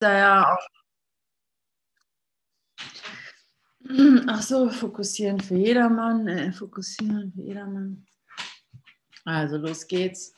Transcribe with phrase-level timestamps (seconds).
[0.00, 0.66] da ja auch.
[4.28, 8.06] Ach so, fokussieren für jedermann, äh, fokussieren für jedermann.
[9.24, 10.34] Also los geht's.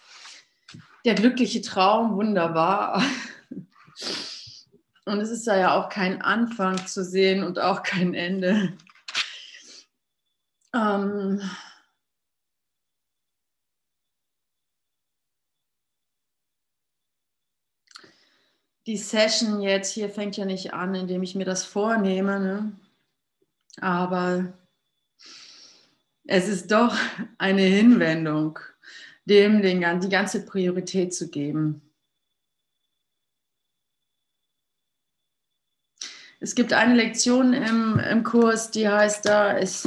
[1.04, 3.03] Der glückliche Traum, wunderbar.
[5.04, 8.77] Und es ist da ja auch kein Anfang zu sehen und auch kein Ende.
[10.73, 11.41] Ähm,
[18.87, 22.73] die Session jetzt hier fängt ja nicht an, indem ich mir das vornehme, ne?
[23.80, 24.52] aber
[26.25, 26.97] es ist doch
[27.39, 28.59] eine Hinwendung,
[29.25, 31.83] dem den, die ganze Priorität zu geben.
[36.41, 39.87] Es gibt eine Lektion im, im Kurs, die heißt da, es,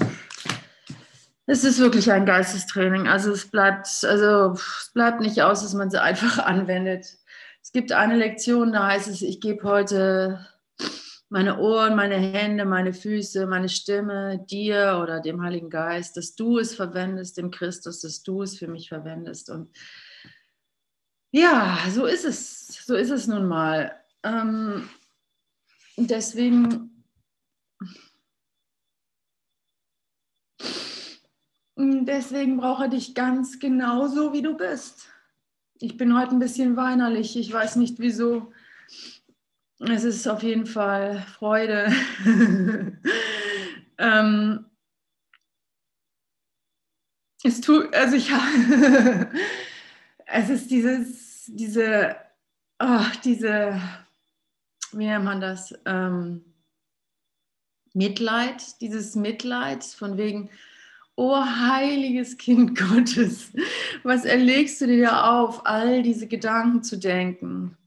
[1.48, 3.10] es ist wirklich ein Geistestraining.
[3.10, 7.18] Also es bleibt, also es bleibt nicht aus, dass man sie einfach anwendet.
[7.66, 10.48] Es gibt eine Lektion, da heißt es, ich gebe heute
[11.30, 16.60] meine Ohren, meine Hände, meine Füße, meine Stimme dir oder dem Heiligen Geist, dass du
[16.60, 19.50] es verwendest, dem Christus, dass du es für mich verwendest.
[19.50, 19.76] Und
[21.32, 22.86] ja, so ist es.
[22.86, 24.00] So ist es nun mal.
[24.22, 24.88] Ähm,
[25.98, 27.04] deswegen
[31.76, 35.10] deswegen brauche er dich ganz genauso, wie du bist.
[35.80, 37.38] Ich bin heute ein bisschen weinerlich.
[37.38, 38.52] Ich weiß nicht wieso.
[39.80, 41.92] Es ist auf jeden Fall Freude.
[43.98, 44.66] ähm,
[47.44, 48.32] es tut, also ich
[50.26, 52.16] es ist dieses, diese,
[52.80, 53.80] oh, diese
[54.96, 55.74] wie nennt man das?
[55.86, 56.44] Ähm,
[57.94, 60.50] Mitleid, dieses Mitleid von wegen,
[61.16, 63.52] oh heiliges Kind Gottes,
[64.04, 67.78] was erlegst du dir auf, all diese Gedanken zu denken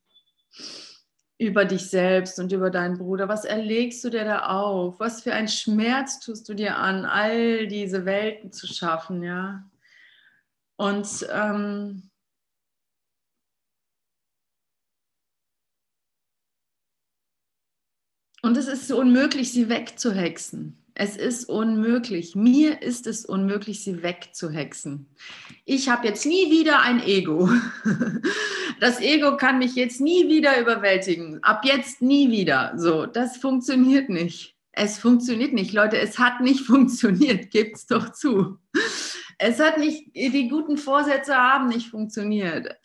[1.39, 3.29] über dich selbst und über deinen Bruder?
[3.29, 4.99] Was erlegst du dir da auf?
[4.99, 9.65] Was für ein Schmerz tust du dir an, all diese Welten zu schaffen, ja?
[10.77, 12.09] Und ähm,
[18.41, 20.78] Und es ist so unmöglich, sie wegzuhexen.
[21.01, 22.35] Es ist unmöglich.
[22.35, 25.07] Mir ist es unmöglich, sie wegzuhexen.
[25.65, 27.49] Ich habe jetzt nie wieder ein Ego.
[28.81, 31.43] Das Ego kann mich jetzt nie wieder überwältigen.
[31.43, 32.75] Ab jetzt nie wieder.
[32.77, 34.55] So, das funktioniert nicht.
[34.71, 35.99] Es funktioniert nicht, Leute.
[35.99, 37.51] Es hat nicht funktioniert.
[37.51, 38.59] Gebt's doch zu.
[39.39, 42.77] Es hat nicht, die guten Vorsätze haben nicht funktioniert.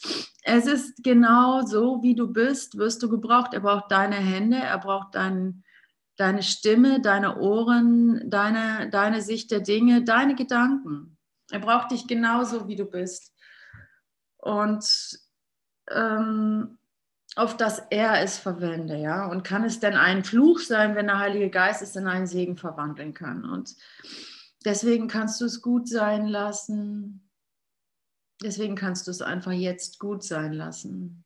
[0.43, 3.53] Es ist genau so, wie du bist, wirst du gebraucht.
[3.53, 5.63] Er braucht deine Hände, er braucht dein,
[6.15, 11.17] deine Stimme, deine Ohren, deine, deine Sicht der Dinge, deine Gedanken.
[11.51, 13.33] Er braucht dich genauso, wie du bist.
[14.37, 14.85] Und
[15.91, 16.77] ähm,
[17.35, 19.25] auf das er es verwende, ja.
[19.25, 22.57] Und kann es denn ein Fluch sein, wenn der Heilige Geist es in einen Segen
[22.57, 23.45] verwandeln kann?
[23.45, 23.75] Und
[24.65, 27.29] Deswegen kannst du es gut sein lassen.
[28.41, 31.22] Deswegen kannst du es einfach jetzt gut sein lassen.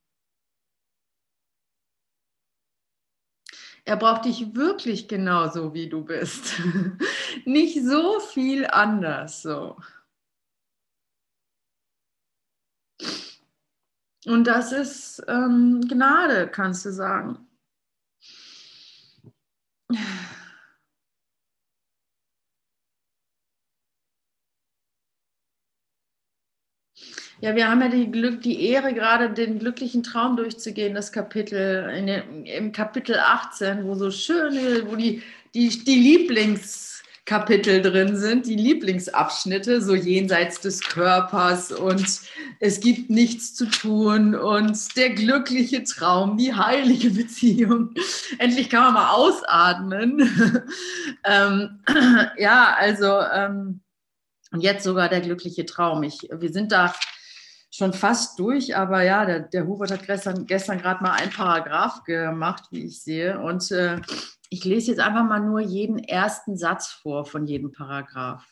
[3.88, 6.62] Er braucht dich wirklich genauso, wie du bist.
[7.46, 9.78] Nicht so viel anders so.
[14.26, 17.48] Und das ist ähm, Gnade, kannst du sagen.
[27.40, 31.88] Ja, wir haben ja die, Glück, die Ehre, gerade den glücklichen Traum durchzugehen, das Kapitel,
[31.96, 35.22] in den, im Kapitel 18, wo so schöne, wo die,
[35.54, 42.22] die, die Lieblingskapitel drin sind, die Lieblingsabschnitte, so jenseits des Körpers und
[42.60, 47.94] es gibt nichts zu tun und der glückliche Traum, die heilige Beziehung.
[48.40, 50.64] Endlich kann man mal ausatmen.
[51.24, 51.82] ähm,
[52.40, 53.82] ja, also ähm,
[54.52, 56.02] und jetzt sogar der glückliche Traum.
[56.02, 56.96] Ich, wir sind da
[57.78, 62.04] schon fast durch, aber ja, der, der Hubert hat gestern, gestern gerade mal ein Paragraph
[62.04, 63.40] gemacht, wie ich sehe.
[63.40, 64.02] Und äh,
[64.50, 68.44] ich lese jetzt einfach mal nur jeden ersten Satz vor von jedem Paragraph.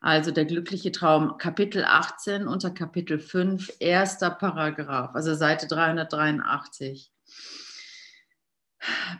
[0.00, 7.10] Also der glückliche Traum, Kapitel 18 unter Kapitel 5, erster Paragraph, also Seite 383.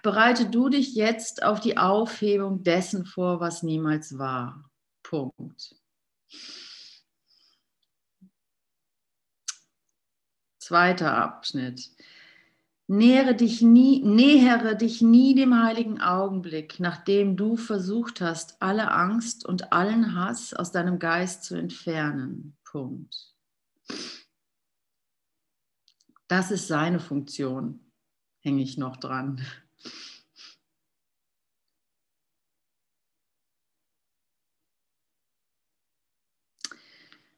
[0.02, 4.70] Bereite du dich jetzt auf die Aufhebung dessen vor, was niemals war.
[5.02, 5.74] Punkt.
[10.66, 11.92] Zweiter Abschnitt.
[12.88, 19.46] Nähere dich nie, nähere dich nie dem heiligen Augenblick, nachdem du versucht hast, alle Angst
[19.46, 22.56] und allen Hass aus deinem Geist zu entfernen.
[22.64, 23.32] Punkt.
[26.26, 27.78] Das ist seine Funktion.
[28.40, 29.46] hänge ich noch dran.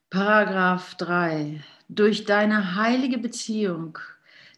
[0.09, 1.63] Paragraph 3.
[1.91, 3.97] Durch deine heilige Beziehung,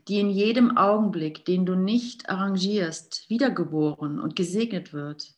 [0.10, 5.34] die in jedem Augenblick, den du nicht arrangierst, wiedergeboren und gesegnet wird,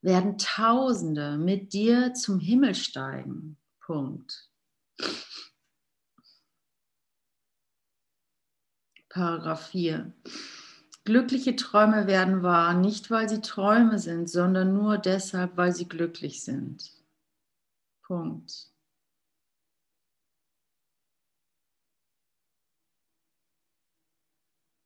[0.00, 3.58] werden Tausende mit dir zum Himmel steigen.
[3.80, 4.48] Punkt.
[9.10, 10.14] Paragraph 4.
[11.04, 16.42] Glückliche Träume werden wahr, nicht weil sie Träume sind, sondern nur deshalb, weil sie glücklich
[16.42, 16.90] sind.
[18.02, 18.73] Punkt.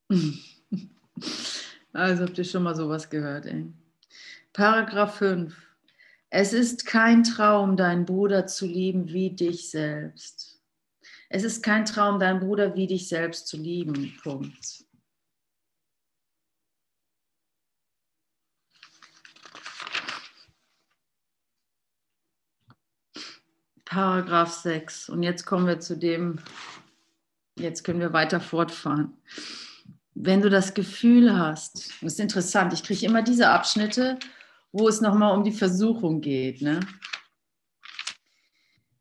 [1.93, 3.73] Also habt ihr schon mal sowas gehört, ey.
[4.53, 5.57] Paragraph 5.
[6.31, 10.61] Es ist kein Traum, deinen Bruder zu lieben wie dich selbst.
[11.31, 14.17] Es ist kein Traum, deinen Bruder wie dich selbst zu lieben.
[14.23, 14.85] Punkt.
[23.85, 25.09] Paragraph 6.
[25.09, 26.39] Und jetzt kommen wir zu dem,
[27.57, 29.17] jetzt können wir weiter fortfahren
[30.21, 34.19] wenn du das Gefühl hast, das ist interessant, ich kriege immer diese Abschnitte,
[34.73, 36.61] wo es nochmal um die Versuchung geht.
[36.61, 36.81] Ne?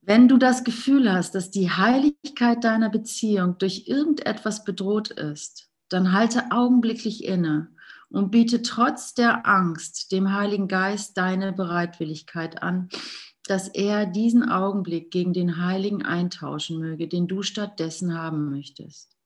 [0.01, 6.11] Wenn du das Gefühl hast, dass die Heiligkeit deiner Beziehung durch irgendetwas bedroht ist, dann
[6.11, 7.69] halte augenblicklich inne
[8.09, 12.89] und biete trotz der Angst dem Heiligen Geist deine Bereitwilligkeit an,
[13.45, 19.16] dass er diesen Augenblick gegen den Heiligen eintauschen möge, den du stattdessen haben möchtest.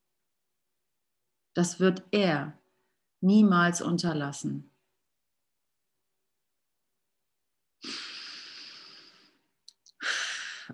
[1.53, 2.57] Das wird er
[3.19, 4.71] niemals unterlassen.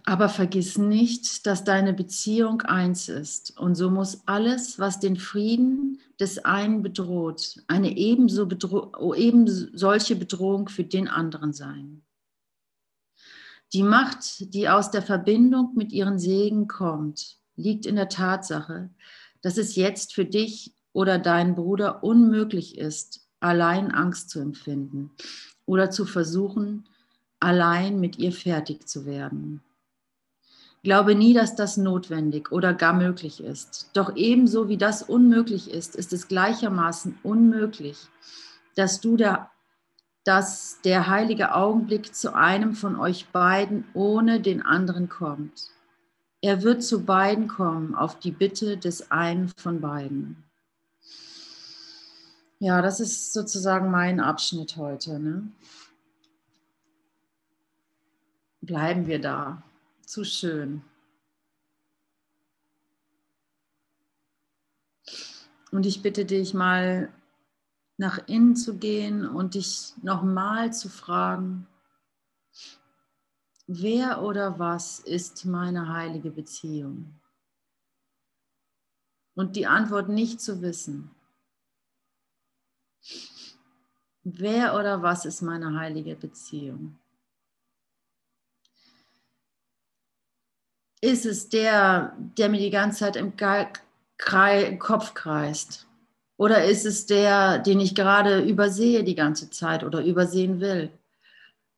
[0.06, 3.58] Aber vergiss nicht, dass deine Beziehung eins ist.
[3.60, 10.16] Und so muss alles, was den Frieden des einen bedroht, eine ebenso, bedro eben solche
[10.16, 12.04] Bedrohung für den anderen sein.
[13.74, 18.90] Die Macht, die aus der Verbindung mit ihren Segen kommt, liegt in der Tatsache,
[19.42, 25.12] dass es jetzt für dich oder deinen Bruder unmöglich ist, allein Angst zu empfinden
[25.66, 26.88] oder zu versuchen,
[27.40, 29.62] allein mit ihr fertig zu werden.
[30.84, 33.90] Glaube nie, dass das notwendig oder gar möglich ist.
[33.94, 37.98] Doch ebenso wie das unmöglich ist, ist es gleichermaßen unmöglich,
[38.76, 39.52] dass du der,
[40.24, 45.72] dass der heilige Augenblick zu einem von euch beiden ohne den anderen kommt.
[46.42, 50.44] Er wird zu beiden kommen auf die Bitte des einen von beiden.
[52.60, 55.20] Ja, das ist sozusagen mein Abschnitt heute.
[55.20, 55.52] Ne?
[58.62, 59.64] Bleiben wir da.
[60.06, 60.82] Zu schön.
[65.72, 67.12] Und ich bitte dich mal
[67.98, 71.68] nach innen zu gehen und dich nochmal zu fragen,
[73.70, 77.20] Wer oder was ist meine heilige Beziehung?
[79.36, 81.12] Und die Antwort nicht zu wissen.
[84.24, 86.98] Wer oder was ist meine heilige Beziehung?
[91.02, 93.36] Ist es der, der mir die ganze Zeit im
[94.80, 95.88] Kopf kreist?
[96.38, 100.90] Oder ist es der, den ich gerade übersehe die ganze Zeit oder übersehen will?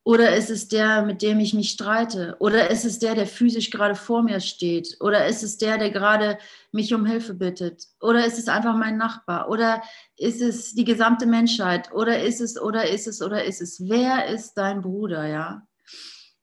[0.09, 2.35] Oder ist es der, mit dem ich mich streite?
[2.39, 4.97] Oder ist es der, der physisch gerade vor mir steht?
[5.01, 6.39] Oder ist es der, der gerade
[6.71, 7.85] mich um Hilfe bittet?
[8.01, 9.49] Oder ist es einfach mein Nachbar?
[9.49, 9.83] Oder
[10.17, 11.93] ist es die gesamte Menschheit?
[11.93, 13.87] Oder ist es, oder ist es, oder ist es?
[13.87, 15.67] Wer ist dein Bruder, ja?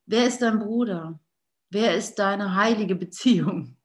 [0.05, 1.19] Wer ist dein Bruder?
[1.69, 3.77] Wer ist deine heilige Beziehung?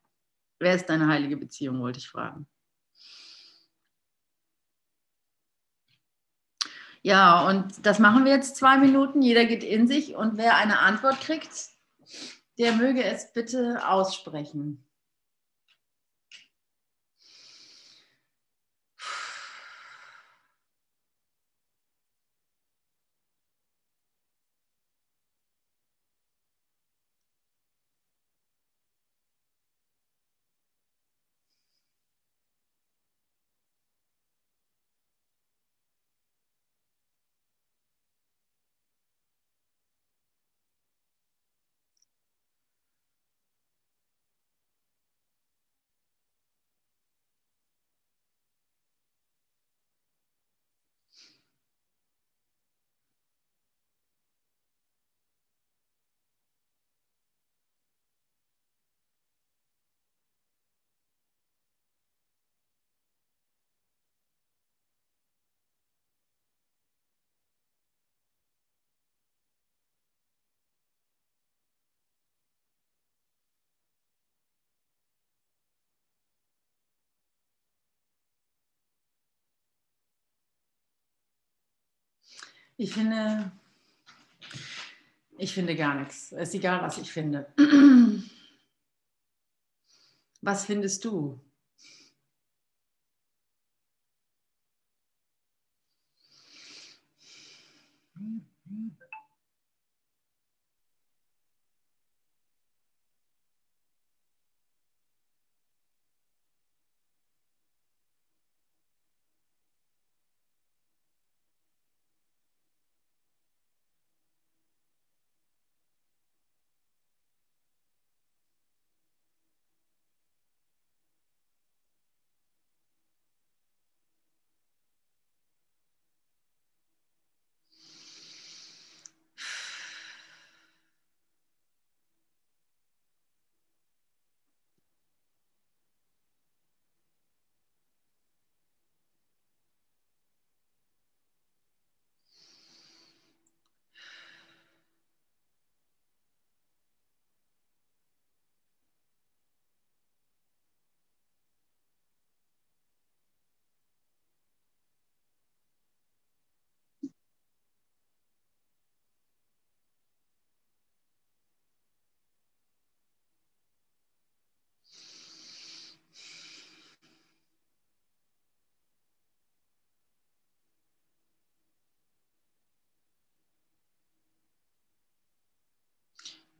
[0.59, 2.45] Wer ist deine heilige Beziehung, wollte ich fragen.
[7.03, 9.21] Ja, und das machen wir jetzt zwei Minuten.
[9.21, 11.49] Jeder geht in sich und wer eine Antwort kriegt,
[12.59, 14.85] der möge es bitte aussprechen.
[82.81, 83.51] Ich finde,
[85.37, 86.31] ich finde gar nichts.
[86.31, 87.45] Es ist egal, was ich finde.
[90.41, 91.39] Was findest du?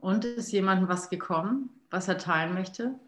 [0.01, 2.99] Und ist jemandem was gekommen, was er teilen möchte?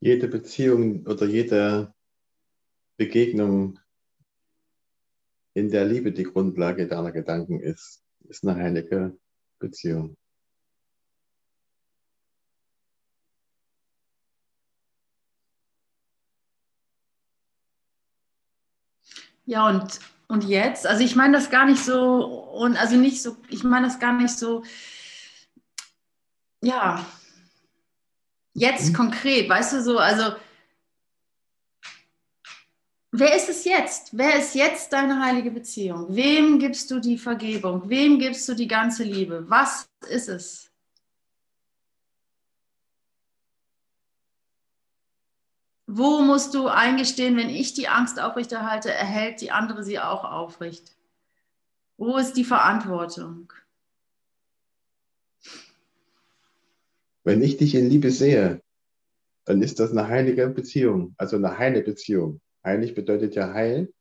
[0.00, 1.94] Jede Beziehung oder jede
[2.96, 3.78] Begegnung,
[5.54, 9.16] in der Liebe die Grundlage deiner Gedanken ist, ist eine heilige
[9.60, 10.16] Beziehung.
[19.44, 20.00] Ja, und
[20.32, 23.86] und jetzt, also ich meine das gar nicht so, und also nicht so, ich meine
[23.86, 24.62] das gar nicht so,
[26.62, 27.04] ja,
[28.54, 28.94] jetzt mhm.
[28.94, 30.34] konkret, weißt du so, also
[33.10, 34.16] wer ist es jetzt?
[34.16, 36.06] Wer ist jetzt deine heilige Beziehung?
[36.08, 37.90] Wem gibst du die Vergebung?
[37.90, 39.44] Wem gibst du die ganze Liebe?
[39.50, 40.71] Was ist es?
[45.94, 50.96] Wo musst du eingestehen, wenn ich die Angst aufrechterhalte, erhält die andere sie auch aufrecht?
[51.98, 53.52] Wo ist die Verantwortung?
[57.24, 58.62] Wenn ich dich in Liebe sehe,
[59.44, 62.40] dann ist das eine heilige Beziehung, also eine heile Beziehung.
[62.64, 63.92] Heilig bedeutet ja heil.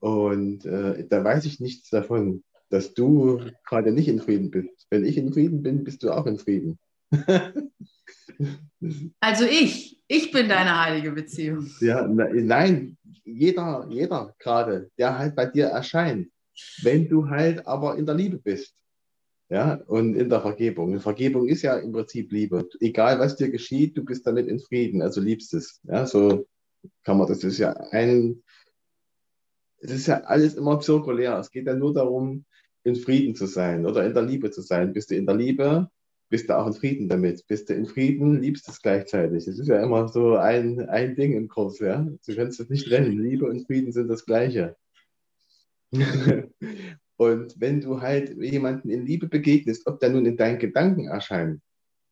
[0.00, 4.86] Und äh, da weiß ich nichts davon, dass du gerade nicht in Frieden bist.
[4.90, 6.78] Wenn ich in Frieden bin, bist du auch in Frieden.
[9.20, 11.66] Also ich, ich bin deine heilige Beziehung.
[11.80, 16.28] Ja, nein, jeder, jeder gerade, der halt bei dir erscheint,
[16.82, 18.74] wenn du halt aber in der Liebe bist.
[19.50, 20.98] Ja, und in der Vergebung.
[21.00, 22.66] Vergebung ist ja im Prinzip Liebe.
[22.80, 25.80] Egal was dir geschieht, du bist damit in Frieden, also liebst es.
[25.84, 26.46] Ja, so
[27.04, 28.42] kann man, das ist ja ein,
[29.78, 31.38] es ist ja alles immer zirkulär.
[31.38, 32.46] Es geht ja nur darum,
[32.84, 34.92] in Frieden zu sein oder in der Liebe zu sein.
[34.92, 35.90] Bist du in der Liebe,
[36.34, 37.46] bist du auch in Frieden damit.
[37.46, 39.44] Bist du in Frieden, liebst es gleichzeitig.
[39.44, 42.04] Das ist ja immer so ein, ein Ding im Kurs, ja.
[42.26, 43.22] Du kannst es nicht trennen.
[43.22, 44.74] Liebe und Frieden sind das Gleiche.
[47.16, 51.60] und wenn du halt jemanden in Liebe begegnest, ob der nun in deinen Gedanken erscheint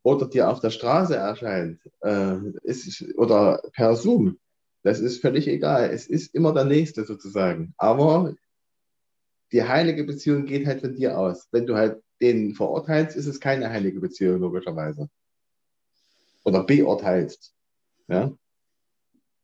[0.04, 4.38] oder dir auf der Straße erscheint äh, ist, oder per Zoom,
[4.84, 5.90] das ist völlig egal.
[5.90, 7.74] Es ist immer der Nächste sozusagen.
[7.76, 8.36] Aber
[9.50, 11.48] die heilige Beziehung geht halt von dir aus.
[11.50, 15.10] Wenn du halt den verurteilst, ist es keine heilige Beziehung, logischerweise.
[16.44, 17.54] Oder beurteilst.
[18.08, 18.32] Ja?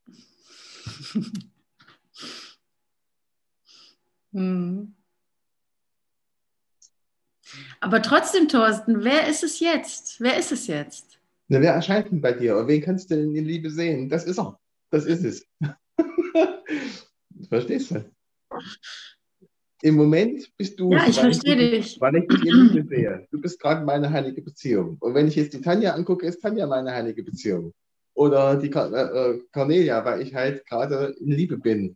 [4.31, 4.95] hm.
[7.79, 10.19] Aber trotzdem, Thorsten, wer ist es jetzt?
[10.19, 11.19] Wer ist es jetzt?
[11.47, 12.57] Na, wer erscheint denn bei dir?
[12.57, 14.09] Und wen kannst du denn in Liebe sehen?
[14.09, 14.59] Das ist er.
[14.91, 15.47] Das ist es.
[17.49, 18.11] Verstehst du?
[19.81, 20.91] Im Moment bist du.
[20.91, 21.99] Ja, ich verstehe dich.
[21.99, 23.27] Weil ich dich in Liebe sehe.
[23.31, 24.97] Du bist gerade meine heilige Beziehung.
[24.99, 27.73] Und wenn ich jetzt die Tanja angucke, ist Tanja meine heilige Beziehung.
[28.13, 31.95] Oder die äh, äh, Cornelia, weil ich halt gerade in Liebe bin.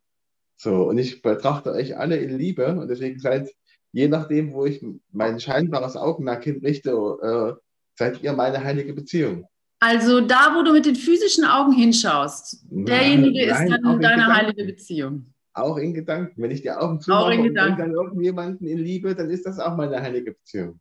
[0.56, 2.68] So, und ich betrachte euch alle in Liebe.
[2.68, 3.50] Und deswegen seid,
[3.92, 7.62] je nachdem, wo ich mein scheinbares Augenmerk hinrichte, äh,
[7.96, 9.46] seid ihr meine heilige Beziehung.
[9.80, 14.64] Also da, wo du mit den physischen Augen hinschaust, derjenige nein, ist dann deine heilige
[14.64, 15.33] Beziehung.
[15.54, 16.42] Auch in Gedanken.
[16.42, 19.76] Wenn ich die Augen zumache und denke an irgendjemanden in Liebe, dann ist das auch
[19.76, 20.80] meine heilige Beziehung.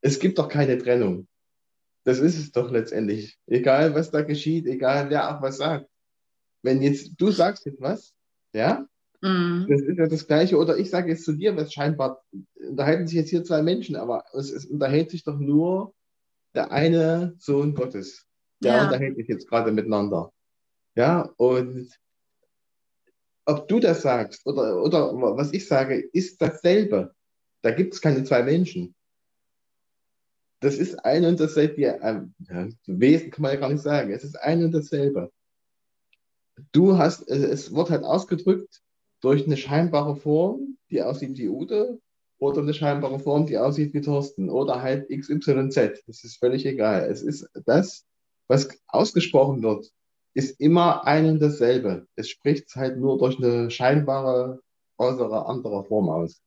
[0.00, 1.26] Es gibt doch keine Trennung.
[2.04, 3.38] Das ist es doch letztendlich.
[3.46, 5.88] Egal, was da geschieht, egal wer auch was sagt.
[6.62, 8.14] Wenn jetzt du sagst etwas,
[8.52, 8.86] ja,
[9.20, 9.66] Mhm.
[9.68, 10.56] Das ist ja das Gleiche.
[10.58, 12.22] Oder ich sage jetzt zu dir, was scheinbar
[12.54, 15.94] unterhalten sich jetzt hier zwei Menschen, aber es, es unterhält sich doch nur
[16.54, 18.26] der eine Sohn Gottes.
[18.62, 18.84] Der ja.
[18.84, 20.32] unterhält sich jetzt gerade miteinander.
[20.94, 21.88] Ja, und
[23.48, 27.14] ob du das sagst oder, oder was ich sage, ist dasselbe.
[27.62, 28.94] Da gibt es keine zwei Menschen.
[30.60, 31.82] Das ist ein und dasselbe.
[31.82, 34.12] Äh, ja, Wesen kann man ja gar nicht sagen.
[34.12, 35.32] Es ist ein und dasselbe.
[36.72, 38.82] Du hast, es wird halt ausgedrückt
[39.20, 42.00] durch eine scheinbare Form, die aussieht wie Ute,
[42.38, 46.02] oder eine scheinbare Form, die aussieht wie Thorsten, oder halt XYZ.
[46.06, 47.08] Das ist völlig egal.
[47.10, 48.04] Es ist das,
[48.46, 49.90] was ausgesprochen wird,
[50.38, 52.06] ist immer ein und dasselbe.
[52.14, 54.60] Es spricht halt nur durch eine scheinbare,
[54.96, 56.40] äußere, andere Form aus.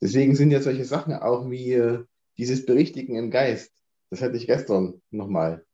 [0.00, 2.04] Deswegen sind ja solche Sachen auch wie äh,
[2.36, 3.72] dieses Berichtigen im Geist.
[4.10, 5.64] Das hatte ich gestern nochmal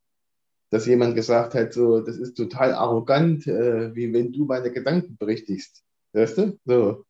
[0.71, 5.17] dass jemand gesagt hat, so, das ist total arrogant, äh, wie wenn du meine Gedanken
[5.17, 5.83] berichtigst.
[6.13, 6.59] Weißt du?
[6.65, 7.05] So.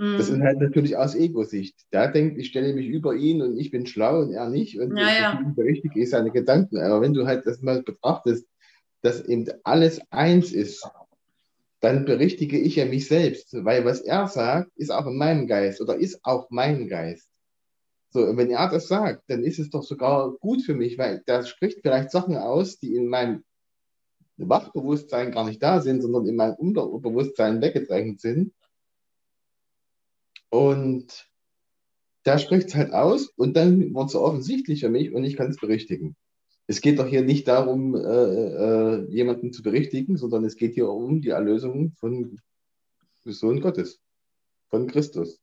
[0.00, 0.16] Mm.
[0.16, 1.76] Das ist halt natürlich aus Ego-Sicht.
[1.92, 4.96] Der denkt, ich stelle mich über ihn und ich bin schlau und er nicht und
[4.96, 5.52] ja, ja.
[5.54, 6.78] berichtige ich seine Gedanken.
[6.78, 8.46] Aber wenn du halt das mal betrachtest,
[9.02, 10.88] dass eben alles eins ist,
[11.80, 15.82] dann berichtige ich ja mich selbst, weil was er sagt, ist auch in meinem Geist
[15.82, 17.28] oder ist auch mein Geist.
[18.08, 21.22] So, und wenn er das sagt, dann ist es doch sogar gut für mich, weil
[21.26, 23.44] der spricht vielleicht Sachen aus, die in meinem
[24.38, 28.52] Wachbewusstsein gar nicht da sind, sondern in meinem Unterbewusstsein weggedrängt sind.
[30.50, 31.30] Und
[32.26, 35.36] der spricht es halt aus und dann wird es so offensichtlich für mich und ich
[35.36, 36.16] kann es berichtigen.
[36.66, 40.88] Es geht doch hier nicht darum, äh, äh, jemanden zu berichtigen, sondern es geht hier
[40.88, 42.38] um die Erlösung von
[43.24, 44.00] Sohn Gottes,
[44.68, 45.39] von Christus.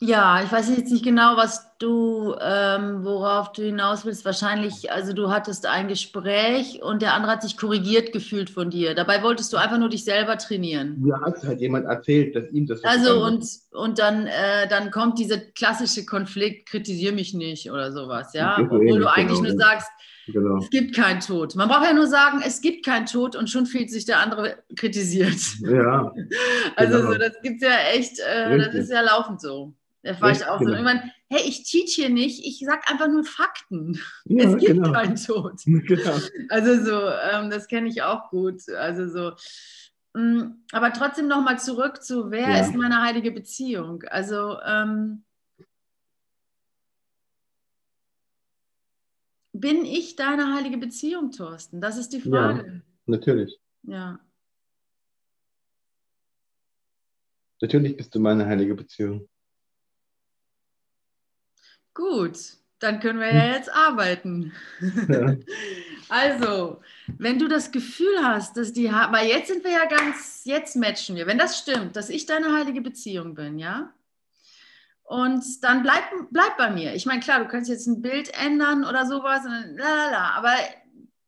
[0.00, 4.24] Ja, ich weiß jetzt nicht genau, was du, ähm, worauf du hinaus willst.
[4.24, 8.94] Wahrscheinlich, also du hattest ein Gespräch und der andere hat sich korrigiert gefühlt von dir.
[8.94, 11.00] Dabei wolltest du einfach nur dich selber trainieren.
[11.00, 12.84] Mir hat halt jemand erzählt, dass ihm das.
[12.84, 18.32] Also und, und dann, äh, dann kommt dieser klassische Konflikt, kritisiere mich nicht oder sowas,
[18.34, 18.56] ja.
[18.60, 19.50] Obwohl du eigentlich genau.
[19.50, 19.88] nur sagst,
[20.30, 20.58] Genau.
[20.58, 21.54] Es gibt keinen Tod.
[21.54, 24.58] Man braucht ja nur sagen, es gibt keinen Tod und schon fühlt sich der andere
[24.76, 25.38] kritisiert.
[25.60, 26.12] Ja.
[26.76, 27.12] also genau.
[27.12, 29.72] so, das gibt es ja echt, äh, das ist ja laufend so.
[30.02, 30.70] Da war ich auch genau.
[30.70, 30.76] so.
[30.76, 34.00] Irgendwann, hey, ich teach hier nicht, ich sag einfach nur Fakten.
[34.26, 34.92] Ja, es gibt genau.
[34.92, 35.60] keinen Tod.
[35.66, 36.18] Genau.
[36.50, 38.68] Also so, ähm, das kenne ich auch gut.
[38.70, 39.32] Also so.
[40.14, 42.60] Mh, mm, aber trotzdem nochmal zurück zu, wer ja.
[42.60, 44.02] ist meine heilige Beziehung?
[44.04, 45.24] Also ähm,
[49.52, 51.80] bin ich deine heilige Beziehung, Thorsten?
[51.80, 52.66] Das ist die Frage.
[52.66, 53.58] Ja, natürlich.
[53.82, 54.20] Ja.
[57.60, 59.28] Natürlich bist du meine heilige Beziehung.
[61.98, 62.38] Gut,
[62.78, 64.52] dann können wir ja jetzt arbeiten.
[65.08, 65.36] Ja.
[66.10, 66.80] Also,
[67.18, 71.16] wenn du das Gefühl hast, dass die, weil jetzt sind wir ja ganz, jetzt matchen
[71.16, 73.92] wir, wenn das stimmt, dass ich deine heilige Beziehung bin, ja?
[75.02, 76.94] Und dann bleib, bleib bei mir.
[76.94, 80.54] Ich meine, klar, du kannst jetzt ein Bild ändern oder sowas, lalala, aber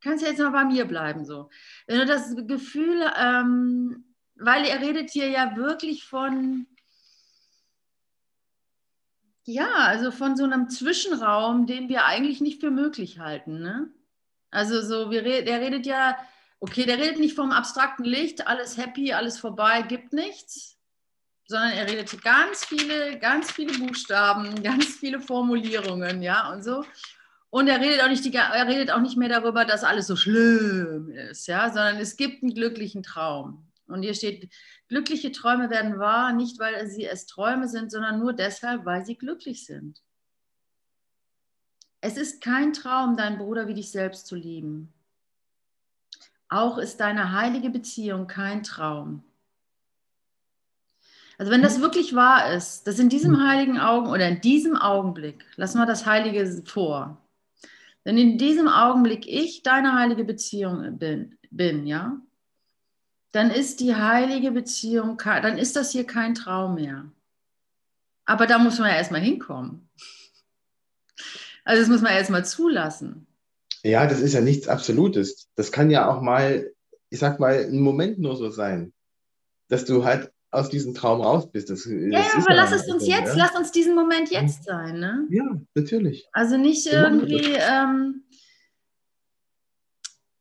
[0.03, 1.51] kannst jetzt mal bei mir bleiben so.
[1.87, 4.07] Wenn du das Gefühl, ähm,
[4.37, 6.67] weil er redet hier ja wirklich von
[9.45, 13.61] ja, also von so einem Zwischenraum, den wir eigentlich nicht für möglich halten.
[13.61, 13.91] Ne?
[14.51, 16.17] Also so, wir, der redet ja,
[16.61, 20.77] okay, der redet nicht vom abstrakten Licht, alles happy, alles vorbei, gibt nichts,
[21.47, 26.85] sondern er redet ganz viele, ganz viele Buchstaben, ganz viele Formulierungen, ja, und so.
[27.49, 30.15] Und er redet auch nicht, die, er redet auch nicht mehr darüber, dass alles so
[30.15, 33.67] schlimm ist, ja, sondern es gibt einen glücklichen Traum.
[33.89, 34.49] Und hier steht,
[34.91, 39.17] glückliche Träume werden wahr, nicht weil sie es Träume sind, sondern nur deshalb, weil sie
[39.17, 40.03] glücklich sind.
[42.01, 44.93] Es ist kein Traum, deinen Bruder wie dich selbst zu lieben.
[46.49, 49.23] Auch ist deine heilige Beziehung kein Traum.
[51.39, 55.47] Also wenn das wirklich wahr ist, dass in diesem heiligen Augen oder in diesem Augenblick,
[55.55, 57.17] lass mal das Heilige vor,
[58.03, 62.21] wenn in diesem Augenblick ich deine heilige Beziehung bin, bin ja,
[63.33, 67.05] dann ist die heilige Beziehung, dann ist das hier kein Traum mehr.
[68.25, 69.89] Aber da muss man ja erstmal hinkommen.
[71.65, 73.27] Also das muss man erstmal zulassen.
[73.83, 75.49] Ja, das ist ja nichts Absolutes.
[75.55, 76.73] Das kann ja auch mal,
[77.11, 78.93] ich sag mal, ein Moment nur so sein,
[79.69, 81.71] dass du halt aus diesem Traum raus bist.
[81.71, 83.45] Das, ja, das aber lass es uns jetzt, ja?
[83.45, 84.99] lass uns diesen Moment jetzt sein.
[84.99, 85.27] Ne?
[85.31, 86.29] Ja, natürlich.
[86.33, 88.25] Also nicht irgendwie ähm,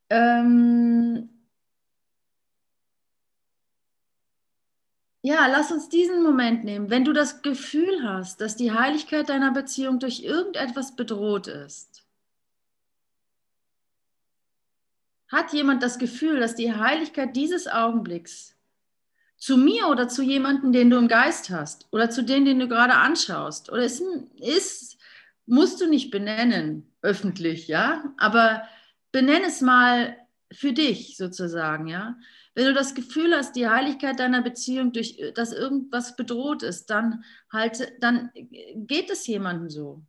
[0.10, 1.30] ähm,
[5.30, 6.90] Ja, lass uns diesen Moment nehmen.
[6.90, 12.04] Wenn du das Gefühl hast, dass die Heiligkeit deiner Beziehung durch irgendetwas bedroht ist,
[15.28, 18.56] Hat jemand das Gefühl, dass die Heiligkeit dieses Augenblicks
[19.38, 22.68] zu mir oder zu jemandem, den du im Geist hast oder zu dem, den du
[22.68, 24.02] gerade anschaust oder ist,
[24.40, 24.98] ist
[25.46, 28.64] musst du nicht benennen öffentlich, ja, aber
[29.12, 30.18] benenne es mal
[30.52, 32.18] für dich sozusagen, ja.
[32.56, 37.24] Wenn du das Gefühl hast, die Heiligkeit deiner Beziehung durch, dass irgendwas bedroht ist, dann
[37.52, 40.04] halt, dann geht es jemandem so.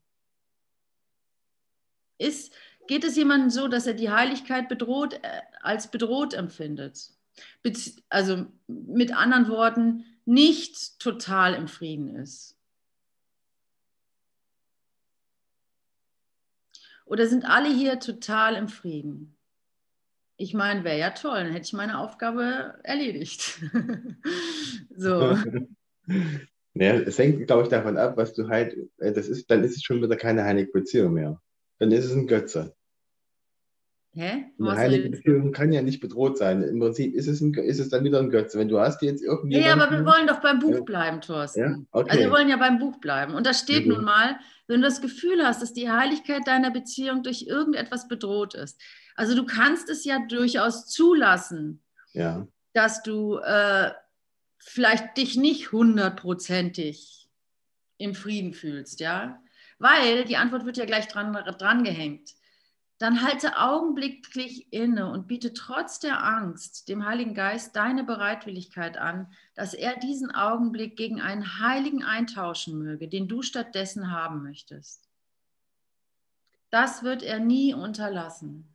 [2.19, 2.53] Ist,
[2.87, 7.13] geht es jemandem so, dass er die Heiligkeit bedroht, äh, als bedroht empfindet?
[8.09, 12.57] Also mit anderen Worten, nicht total im Frieden ist.
[17.05, 19.37] Oder sind alle hier total im Frieden?
[20.41, 23.61] Ich meine, wäre ja toll, dann hätte ich meine Aufgabe erledigt.
[24.97, 25.37] so.
[26.73, 29.77] Naja, es hängt, glaube ich, davon ab, was du halt, äh, das ist, dann ist
[29.77, 31.41] es schon wieder keine heilige Beziehung mehr.
[31.81, 32.77] Dann ist es ein Götze.
[34.13, 34.45] Hä?
[34.59, 36.63] Eine heilige Beziehung kann ja nicht bedroht sein.
[36.63, 38.59] Im Prinzip ist es, ein, ist es dann wieder ein Götze.
[38.59, 39.59] Wenn du hast jetzt irgendwie.
[39.59, 41.61] Ja, aber wir wollen doch beim Buch bleiben, Thorsten.
[41.61, 41.79] Ja?
[41.91, 42.11] Okay.
[42.11, 43.35] Also wir wollen ja beim Buch bleiben.
[43.35, 43.95] Und da steht mhm.
[43.95, 48.55] nun mal, wenn du das Gefühl hast, dass die Heiligkeit deiner Beziehung durch irgendetwas bedroht
[48.55, 48.81] ist.
[49.21, 52.47] Also du kannst es ja durchaus zulassen, ja.
[52.73, 53.93] dass du äh,
[54.59, 57.29] vielleicht dich nicht hundertprozentig
[57.99, 59.43] im Frieden fühlst, ja.
[59.79, 62.35] Weil die Antwort wird ja gleich dran, dran gehängt
[63.01, 69.33] dann halte augenblicklich inne und biete trotz der Angst dem Heiligen Geist deine Bereitwilligkeit an,
[69.55, 75.09] dass er diesen Augenblick gegen einen Heiligen eintauschen möge, den du stattdessen haben möchtest.
[76.69, 78.70] Das wird er nie unterlassen.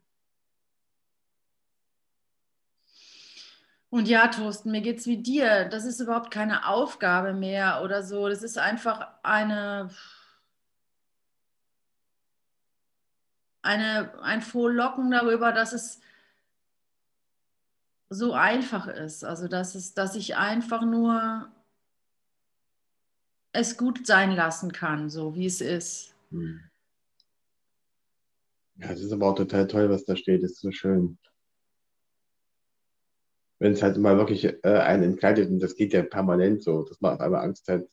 [3.95, 5.69] Und ja, Thorsten, mir geht es wie dir.
[5.69, 8.27] Das ist überhaupt keine Aufgabe mehr oder so.
[8.27, 9.89] Das ist einfach eine,
[13.62, 16.01] eine, ein Frohlocken darüber, dass es
[18.10, 19.23] so einfach ist.
[19.23, 21.49] Also dass es, dass ich einfach nur
[23.53, 26.13] es gut sein lassen kann, so wie es ist.
[26.31, 26.60] Hm.
[28.75, 30.43] Ja, das ist aber auch total toll, was da steht.
[30.43, 31.17] Das ist so schön.
[33.59, 36.99] Wenn es halt immer wirklich äh, einen entkleidet und das geht ja permanent so, dass
[37.01, 37.83] man auf einmal Angst hat,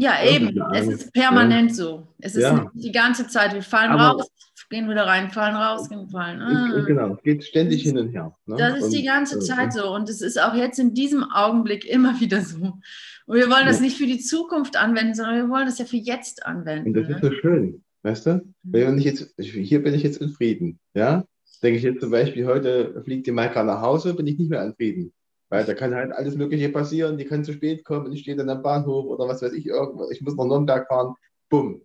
[0.00, 0.56] ja, eben.
[0.72, 1.74] Es ist permanent ja.
[1.74, 2.08] so.
[2.20, 2.70] Es ist ja.
[2.72, 3.52] die ganze Zeit.
[3.52, 4.30] Wir fallen Aber raus,
[4.70, 6.40] gehen wieder rein, fallen raus, gehen fallen.
[6.40, 6.84] Ah.
[6.86, 8.36] Genau, es geht ständig hin und her.
[8.46, 8.56] Ne?
[8.56, 9.92] Das ist und, die ganze Zeit so.
[9.92, 12.78] Und es ist auch jetzt in diesem Augenblick immer wieder so.
[13.26, 15.96] Und wir wollen das nicht für die Zukunft anwenden, sondern wir wollen das ja für
[15.96, 16.88] jetzt anwenden.
[16.88, 17.14] Und das ne?
[17.16, 17.82] ist so schön.
[18.02, 18.34] Weißt du?
[18.34, 18.52] Mhm.
[18.62, 20.78] Wenn ich jetzt, hier bin ich jetzt in Frieden.
[20.94, 21.24] Ja?
[21.62, 24.64] Denke ich jetzt zum Beispiel, heute fliegt die Maika nach Hause, bin ich nicht mehr
[24.64, 25.12] in Frieden.
[25.48, 28.50] Weil da kann halt alles Mögliche passieren, die können zu spät kommen, ich stehe dann
[28.50, 31.14] am Bahnhof oder was weiß ich, irgendwas, ich muss nach Nürnberg fahren,
[31.48, 31.82] bumm.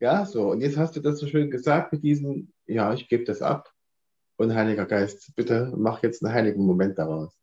[0.00, 0.50] Ja, so.
[0.50, 3.72] Und jetzt hast du das so schön gesagt mit diesem, ja, ich gebe das ab.
[4.36, 7.34] Und Heiliger Geist, bitte mach jetzt einen heiligen Moment daraus.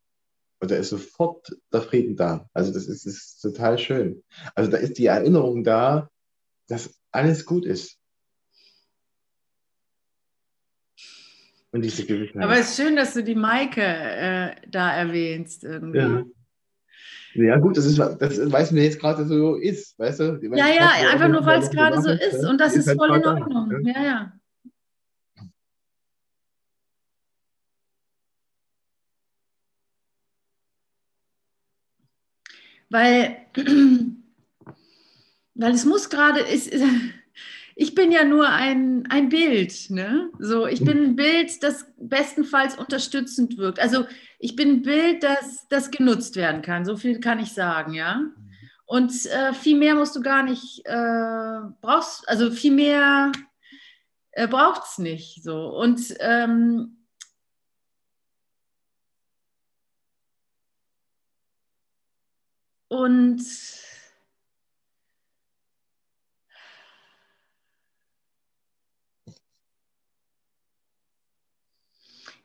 [0.59, 2.47] Und da ist sofort der Frieden da.
[2.53, 4.23] Also das ist, ist total schön.
[4.55, 6.09] Also da ist die Erinnerung da,
[6.67, 7.97] dass alles gut ist.
[11.73, 12.43] Und diese Gewissheit.
[12.43, 15.97] Aber es ist schön, dass du die Maike äh, da erwähnst irgendwie.
[15.97, 16.23] Ja.
[17.35, 20.39] Ja, gut, das ist, das weiß mir jetzt gerade so ist, weißt du?
[20.53, 22.45] Ja, ja, einfach nur, weil es gerade so ist.
[22.45, 23.83] Und das ist, ist voll in Ordnung.
[23.85, 24.33] Ja, ja.
[32.91, 33.37] Weil,
[35.55, 36.71] weil es muss gerade, ist,
[37.75, 39.89] ich bin ja nur ein, ein Bild.
[39.89, 40.29] Ne?
[40.39, 43.79] So, ich bin ein Bild, das bestenfalls unterstützend wirkt.
[43.79, 44.05] Also
[44.39, 46.85] ich bin ein Bild, das, das genutzt werden kann.
[46.85, 48.21] So viel kann ich sagen, ja.
[48.85, 53.31] Und äh, viel mehr musst du gar nicht, äh, brauchst, also viel mehr
[54.31, 55.43] äh, braucht es nicht.
[55.43, 55.67] So.
[55.69, 56.97] Und ähm,
[62.89, 63.41] und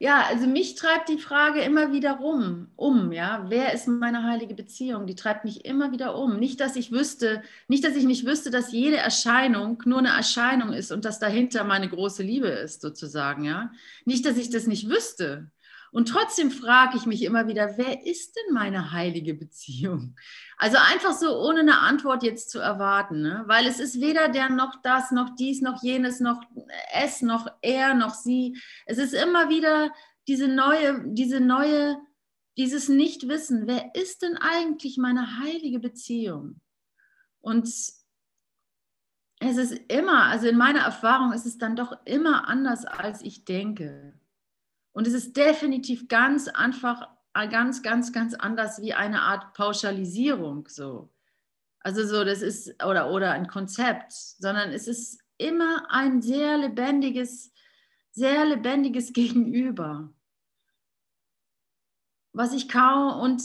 [0.01, 4.55] Ja, also mich treibt die Frage immer wieder rum, um, ja, wer ist meine heilige
[4.55, 5.05] Beziehung?
[5.07, 6.39] Die treibt mich immer wieder um.
[6.39, 10.71] Nicht, dass ich wüsste, nicht, dass ich nicht wüsste, dass jede Erscheinung nur eine Erscheinung
[10.71, 13.73] ist und dass dahinter meine große Liebe ist, sozusagen, ja.
[14.05, 15.51] Nicht, dass ich das nicht wüsste.
[15.91, 20.15] Und trotzdem frage ich mich immer wieder, wer ist denn meine heilige Beziehung?
[20.57, 23.43] Also einfach so ohne eine Antwort jetzt zu erwarten, ne?
[23.47, 26.41] weil es ist weder der noch das, noch dies, noch jenes, noch
[26.93, 28.57] es, noch er, noch sie.
[28.85, 29.91] Es ist immer wieder
[30.27, 31.97] diese neue, diese neue,
[32.57, 36.61] dieses Nichtwissen, wer ist denn eigentlich meine heilige Beziehung?
[37.41, 37.67] Und
[39.39, 43.45] es ist immer, also in meiner Erfahrung ist es dann doch immer anders, als ich
[43.45, 44.18] denke.
[44.91, 51.09] Und es ist definitiv ganz einfach, ganz, ganz, ganz anders wie eine Art Pauschalisierung so.
[51.81, 57.53] Also so, das ist, oder, oder ein Konzept, sondern es ist immer ein sehr lebendiges,
[58.11, 60.13] sehr lebendiges Gegenüber.
[62.33, 63.41] Was ich kaum und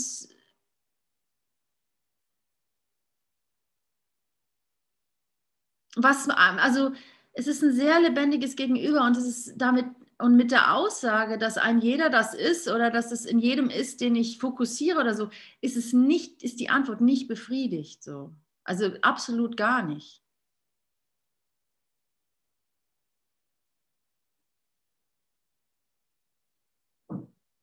[5.96, 6.92] was, also
[7.33, 9.87] es ist ein sehr lebendiges Gegenüber und es ist damit
[10.18, 14.00] und mit der Aussage, dass ein jeder das ist oder dass es in jedem ist,
[14.00, 18.35] den ich fokussiere oder so, ist es nicht, ist die Antwort nicht befriedigt so.
[18.64, 20.22] Also absolut gar nicht.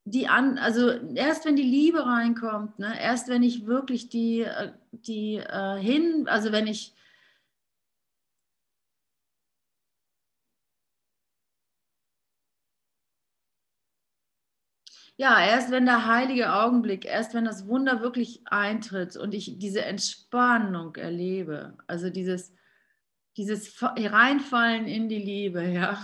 [0.06, 4.74] Die an, also erst wenn die Liebe reinkommt, ne, erst wenn ich wirklich die, äh,
[4.92, 6.94] die äh, hin, also wenn ich
[15.22, 19.86] Ja, erst wenn der heilige Augenblick, erst wenn das Wunder wirklich eintritt und ich diese
[19.86, 22.56] Entspannung erlebe, also dieses,
[23.38, 26.02] dieses Reinfallen in die Liebe, ja,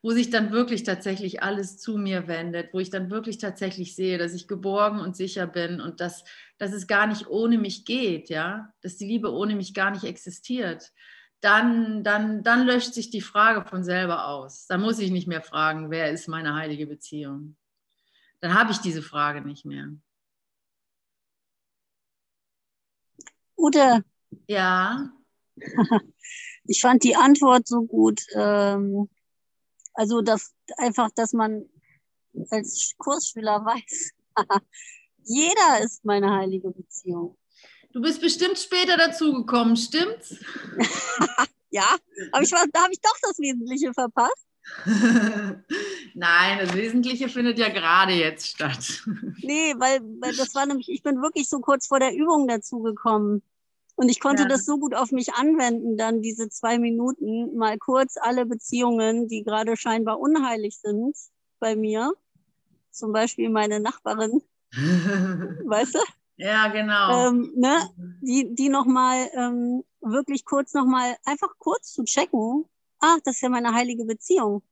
[0.00, 4.16] wo sich dann wirklich tatsächlich alles zu mir wendet, wo ich dann wirklich tatsächlich sehe,
[4.16, 6.24] dass ich geborgen und sicher bin und dass,
[6.56, 10.04] dass es gar nicht ohne mich geht, ja, dass die Liebe ohne mich gar nicht
[10.04, 10.94] existiert,
[11.42, 14.66] dann, dann, dann löscht sich die Frage von selber aus.
[14.68, 17.54] Dann muss ich nicht mehr fragen, wer ist meine heilige Beziehung
[18.40, 19.88] dann habe ich diese Frage nicht mehr.
[23.56, 24.04] Ute.
[24.46, 25.12] Ja.
[26.70, 28.20] Ich fand die Antwort so gut.
[28.34, 29.08] Ähm,
[29.94, 31.64] also dass einfach, dass man
[32.50, 34.10] als Kursschüler weiß,
[35.24, 37.38] jeder ist meine heilige Beziehung.
[37.92, 40.36] Du bist bestimmt später dazugekommen, stimmt's?
[41.70, 41.96] ja,
[42.32, 44.46] aber ich war, da habe ich doch das Wesentliche verpasst.
[46.14, 49.02] Nein, das Wesentliche findet ja gerade jetzt statt.
[49.42, 53.42] nee, weil, weil das war nämlich, ich bin wirklich so kurz vor der Übung dazugekommen.
[53.96, 54.48] Und ich konnte ja.
[54.48, 59.42] das so gut auf mich anwenden, dann diese zwei Minuten mal kurz alle Beziehungen, die
[59.42, 61.16] gerade scheinbar unheilig sind
[61.58, 62.12] bei mir,
[62.92, 64.40] zum Beispiel meine Nachbarin,
[64.72, 65.98] weißt du?
[66.36, 67.28] Ja, genau.
[67.28, 67.90] Ähm, ne?
[68.22, 72.66] Die, die nochmal ähm, wirklich kurz nochmal, einfach kurz zu checken,
[73.00, 74.62] ach, das ist ja meine heilige Beziehung.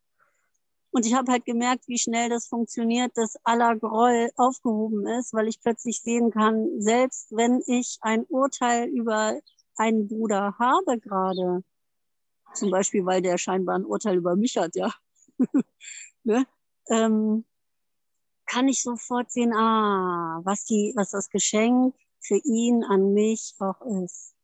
[0.91, 5.49] Und ich habe halt gemerkt, wie schnell das funktioniert, dass aller Groll aufgehoben ist, weil
[5.49, 9.39] ich plötzlich sehen kann, selbst wenn ich ein Urteil über
[9.77, 11.63] einen Bruder habe gerade,
[12.55, 14.91] zum Beispiel, weil der scheinbar ein Urteil über mich hat, ja,
[16.25, 16.47] ne?
[16.89, 17.45] ähm,
[18.47, 23.83] kann ich sofort sehen, ah, was die, was das Geschenk für ihn an mich auch
[24.05, 24.36] ist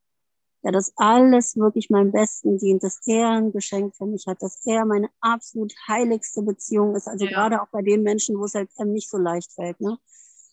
[0.63, 4.65] ja, dass alles wirklich meinem Besten dient, dass er ein Geschenk für mich hat, dass
[4.65, 7.09] er meine absolut heiligste Beziehung ist.
[7.09, 7.33] Also ja.
[7.33, 9.99] gerade auch bei den Menschen, wo es halt einem nicht so leicht fällt, ne?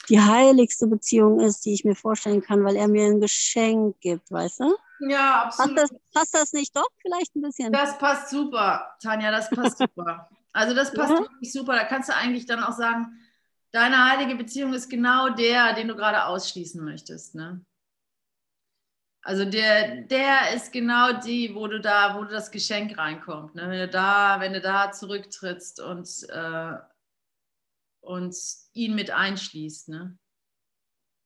[0.08, 4.32] Die heiligste Beziehung ist, die ich mir vorstellen kann, weil er mir ein Geschenk gibt,
[4.32, 4.76] weißt du?
[5.08, 5.76] Ja, absolut.
[5.76, 7.72] Passt das, passt das nicht doch vielleicht ein bisschen?
[7.72, 10.30] Das passt super, Tanja, das passt super.
[10.52, 11.20] Also das passt ja?
[11.20, 11.76] wirklich super.
[11.76, 13.20] Da kannst du eigentlich dann auch sagen,
[13.72, 17.64] deine heilige Beziehung ist genau der, den du gerade ausschließen möchtest, ne?
[19.22, 23.56] Also der, der ist genau die, wo du da, wo du das Geschenk reinkommt.
[23.56, 23.70] Ne?
[23.70, 26.74] Wenn du da, wenn du da zurücktrittst und, äh,
[28.00, 28.36] und
[28.74, 30.18] ihn mit einschließt, ne?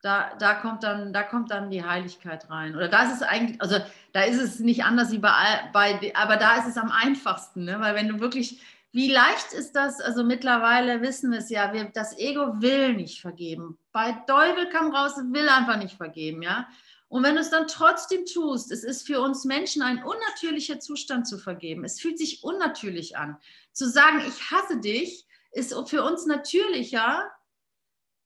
[0.02, 2.76] Da, da, kommt dann, da kommt dann die Heiligkeit rein.
[2.76, 3.78] Oder da ist es eigentlich, also
[4.12, 5.32] da ist es nicht anders wie bei,
[5.72, 7.80] bei aber da ist es am einfachsten, ne?
[7.80, 11.86] weil wenn du wirklich, wie leicht ist das, also mittlerweile wissen wir es ja, wir,
[11.86, 13.78] das Ego will nicht vergeben.
[13.94, 16.68] Bei Teufel kam raus, will einfach nicht vergeben, ja.
[17.14, 21.28] Und wenn du es dann trotzdem tust, es ist für uns Menschen ein unnatürlicher Zustand
[21.28, 21.86] zu vergeben.
[21.86, 23.38] Es fühlt sich unnatürlich an.
[23.72, 27.30] Zu sagen, ich hasse dich, ist für uns natürlicher,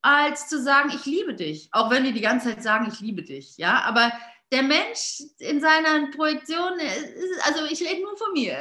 [0.00, 1.68] als zu sagen, ich liebe dich.
[1.72, 3.58] Auch wenn wir die ganze Zeit sagen, ich liebe dich.
[3.58, 4.10] Ja, aber
[4.52, 6.72] der Mensch in seiner Projektion,
[7.42, 8.58] also ich rede nur von mir.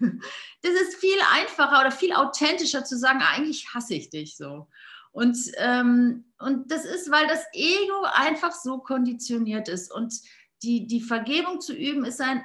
[0.62, 4.68] Das ist viel einfacher oder viel authentischer zu sagen, eigentlich hasse ich dich so.
[5.12, 9.92] Und, ähm, und das ist, weil das Ego einfach so konditioniert ist.
[9.92, 10.14] Und
[10.62, 12.44] die, die Vergebung zu üben, ist, ein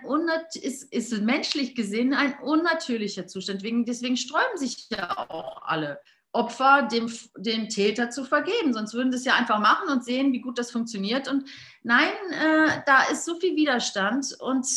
[0.55, 3.61] ist, ist menschlich gesehen ein unnatürlicher Zustand.
[3.61, 5.99] Deswegen, deswegen sträuben sich ja auch alle
[6.31, 8.73] Opfer dem, dem Täter zu vergeben.
[8.73, 11.27] Sonst würden sie es ja einfach machen und sehen, wie gut das funktioniert.
[11.27, 11.47] Und
[11.83, 14.35] nein, äh, da ist so viel Widerstand.
[14.39, 14.67] Und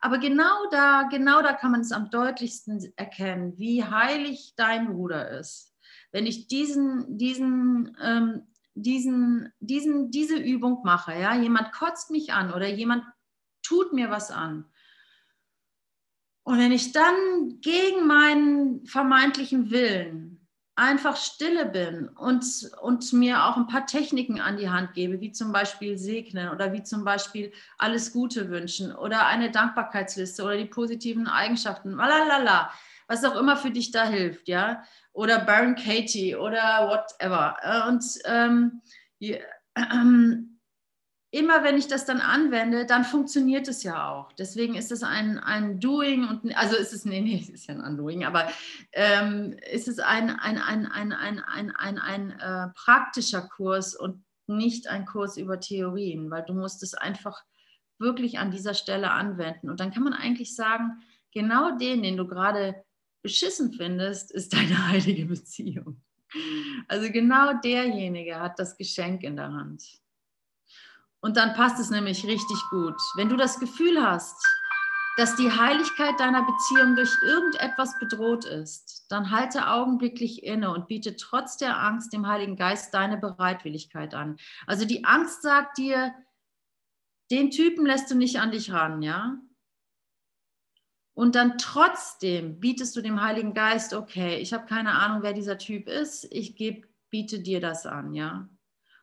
[0.00, 5.38] aber genau da, genau da kann man es am deutlichsten erkennen, wie heilig dein Bruder
[5.38, 5.68] ist
[6.10, 8.42] wenn ich diesen, diesen, ähm,
[8.74, 13.04] diesen, diesen, diese Übung mache, ja, jemand kotzt mich an oder jemand
[13.62, 14.64] tut mir was an.
[16.44, 23.56] Und wenn ich dann gegen meinen vermeintlichen Willen einfach stille bin und, und mir auch
[23.56, 27.52] ein paar Techniken an die Hand gebe, wie zum Beispiel segnen oder wie zum Beispiel
[27.78, 32.70] alles Gute wünschen oder eine Dankbarkeitsliste oder die positiven Eigenschaften, lalala,
[33.08, 37.56] was auch immer für dich da hilft, ja, oder Baron Katie oder whatever.
[37.88, 38.82] Und ähm,
[39.18, 39.38] ja,
[39.76, 40.60] ähm,
[41.30, 44.32] immer wenn ich das dann anwende, dann funktioniert es ja auch.
[44.32, 47.74] Deswegen ist es ein, ein Doing und also ist es, nee, nee, es ist ja
[47.74, 48.48] ein Undoing, aber
[48.92, 54.24] ähm, ist es ein, ein, ein, ein, ein, ein, ein, ein äh, praktischer Kurs und
[54.46, 57.42] nicht ein Kurs über Theorien, weil du musst es einfach
[57.98, 59.68] wirklich an dieser Stelle anwenden.
[59.68, 62.84] Und dann kann man eigentlich sagen, genau den, den du gerade
[63.22, 66.00] beschissen findest, ist deine heilige Beziehung.
[66.88, 69.82] Also genau derjenige hat das Geschenk in der Hand.
[71.20, 72.96] Und dann passt es nämlich richtig gut.
[73.16, 74.36] Wenn du das Gefühl hast,
[75.16, 81.16] dass die Heiligkeit deiner Beziehung durch irgendetwas bedroht ist, dann halte augenblicklich inne und biete
[81.16, 84.36] trotz der Angst dem Heiligen Geist deine Bereitwilligkeit an.
[84.66, 86.14] Also die Angst sagt dir,
[87.32, 89.38] den Typen lässt du nicht an dich ran, ja?
[91.18, 95.58] Und dann trotzdem bietest du dem Heiligen Geist, okay, ich habe keine Ahnung, wer dieser
[95.58, 98.48] Typ ist, ich gebe, biete dir das an, ja?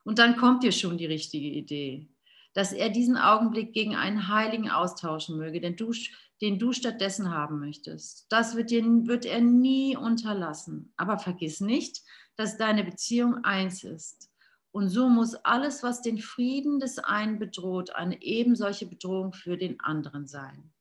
[0.06, 2.08] Und dann kommt dir schon die richtige Idee,
[2.54, 5.92] dass er diesen Augenblick gegen einen Heiligen austauschen möge, den du,
[6.40, 8.28] den du stattdessen haben möchtest.
[8.30, 10.94] Das wird, dir, wird er nie unterlassen.
[10.96, 12.02] Aber vergiss nicht,
[12.38, 14.32] dass deine Beziehung eins ist.
[14.72, 19.58] Und so muss alles, was den Frieden des einen bedroht, eine eben solche Bedrohung für
[19.58, 20.72] den anderen sein.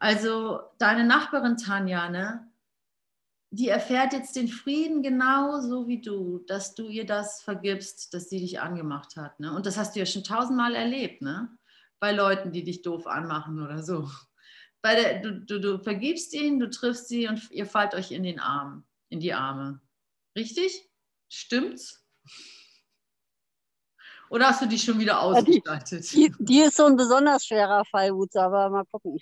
[0.00, 2.50] Also deine Nachbarin Tanja, ne,
[3.50, 8.40] die erfährt jetzt den Frieden genauso wie du, dass du ihr das vergibst, dass sie
[8.40, 9.38] dich angemacht hat.
[9.40, 9.52] Ne?
[9.52, 11.50] Und das hast du ja schon tausendmal erlebt, ne?
[11.98, 14.08] Bei Leuten, die dich doof anmachen oder so.
[14.80, 18.22] Bei der, du, du, du vergibst ihnen, du triffst sie und ihr fallt euch in
[18.22, 19.82] den Arm, in die Arme.
[20.34, 20.88] Richtig?
[21.28, 22.02] Stimmt's?
[24.30, 26.10] Oder hast du die schon wieder ausgestaltet?
[26.12, 29.18] Die, die, die ist so ein besonders schwerer Fall, Wutz, aber mal gucken.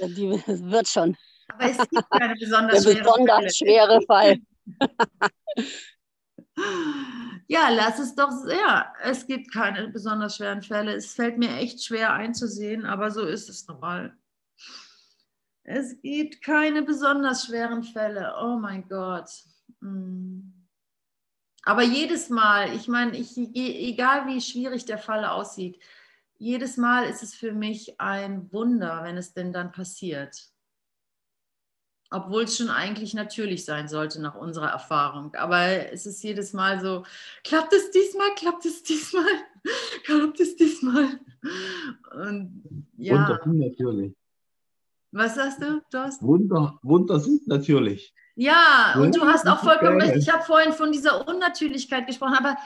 [0.00, 1.16] Die wird schon.
[1.48, 4.38] Aber es gibt keine besonders, Der besonders schwere Fall.
[7.48, 10.94] ja, lass es doch, ja, es gibt keine besonders schweren Fälle.
[10.94, 14.16] Es fällt mir echt schwer einzusehen, aber so ist es normal.
[15.62, 18.34] Es gibt keine besonders schweren Fälle.
[18.40, 19.28] Oh mein Gott.
[19.80, 20.52] Hm.
[21.64, 25.82] Aber jedes Mal, ich meine, ich, egal wie schwierig der Fall aussieht,
[26.38, 30.50] jedes Mal ist es für mich ein Wunder, wenn es denn dann passiert
[32.10, 35.34] obwohl es schon eigentlich natürlich sein sollte nach unserer Erfahrung.
[35.34, 37.04] Aber es ist jedes Mal so,
[37.44, 39.24] klappt es diesmal, klappt es diesmal,
[40.04, 41.20] klappt es diesmal.
[42.14, 42.62] Und
[42.96, 43.14] ja.
[43.14, 44.14] Wunder sind natürlich.
[45.12, 45.82] Was sagst du?
[45.94, 46.22] hast...
[46.22, 48.14] Wunder, Wunder sind natürlich.
[48.34, 50.16] Ja, und du hast auch vollkommen recht.
[50.16, 52.56] Ich habe vorhin von dieser Unnatürlichkeit gesprochen, aber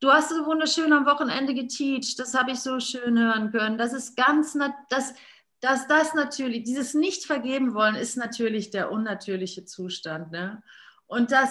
[0.00, 2.18] du hast so wunderschön am Wochenende geteacht.
[2.18, 3.78] Das habe ich so schön hören können.
[3.78, 4.58] Das ist ganz,
[4.88, 5.14] das,
[5.60, 10.32] dass das natürlich, dieses nicht vergeben wollen, ist natürlich der unnatürliche Zustand.
[10.32, 10.62] Ne?
[11.06, 11.50] Und das,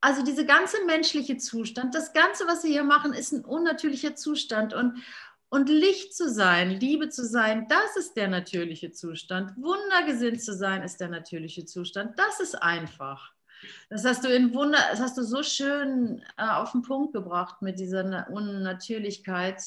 [0.00, 4.72] also diese ganze menschliche Zustand, das Ganze, was sie hier machen, ist ein unnatürlicher Zustand.
[4.72, 5.02] Und,
[5.48, 9.56] und Licht zu sein, Liebe zu sein, das ist der natürliche Zustand.
[9.56, 12.16] Wundergesinnt zu sein, ist der natürliche Zustand.
[12.18, 13.32] Das ist einfach.
[13.90, 17.62] Das hast du in Wunder, das hast du so schön äh, auf den Punkt gebracht
[17.62, 19.62] mit dieser Unnatürlichkeit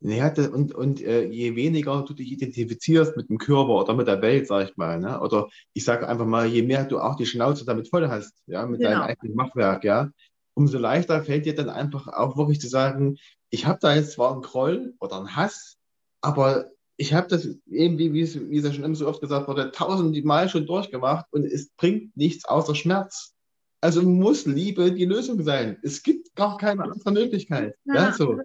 [0.00, 4.20] ja, und, und äh, je weniger du dich identifizierst mit dem Körper oder mit der
[4.20, 5.20] Welt, sag ich mal, ne?
[5.20, 8.66] oder ich sage einfach mal, je mehr du auch die Schnauze damit voll hast, ja,
[8.66, 8.90] mit genau.
[8.90, 10.10] deinem eigenen Machwerk, ja,
[10.54, 13.16] umso leichter fällt dir dann einfach auch wirklich zu sagen,
[13.48, 15.76] ich habe da jetzt zwar einen Groll oder einen Hass,
[16.20, 16.66] aber
[16.96, 18.34] ich habe das eben, wie, wie es
[18.64, 22.46] ja schon immer so oft gesagt wurde, tausend Mal schon durchgemacht und es bringt nichts
[22.46, 23.34] außer Schmerz.
[23.82, 25.76] Also muss Liebe die Lösung sein.
[25.82, 27.76] Es gibt gar keine andere Möglichkeit.
[27.84, 28.38] Ja, ja so.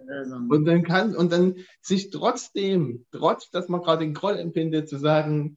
[0.50, 4.98] Und dann kann, und dann sich trotzdem, trotz dass man gerade den Groll empfindet, zu
[4.98, 5.56] sagen,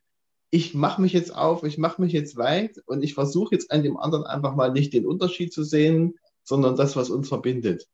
[0.49, 3.83] ich mache mich jetzt auf, ich mache mich jetzt weit und ich versuche jetzt an
[3.83, 7.87] dem anderen einfach mal nicht den Unterschied zu sehen, sondern das, was uns verbindet.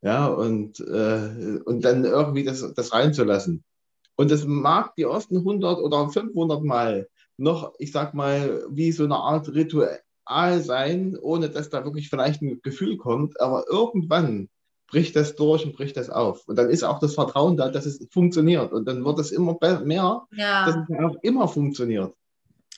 [0.00, 3.62] Ja, und, äh, und dann irgendwie das, das reinzulassen.
[4.16, 9.04] Und das mag die ersten 100 oder 500 Mal noch, ich sag mal, wie so
[9.04, 10.00] eine Art Ritual,
[10.60, 13.40] sein, ohne dass da wirklich vielleicht ein Gefühl kommt.
[13.40, 14.48] Aber irgendwann
[14.88, 16.46] bricht das durch und bricht das auf.
[16.48, 18.72] Und dann ist auch das Vertrauen da, dass es funktioniert.
[18.72, 20.66] Und dann wird es immer mehr, ja.
[20.66, 22.14] dass es auch immer funktioniert.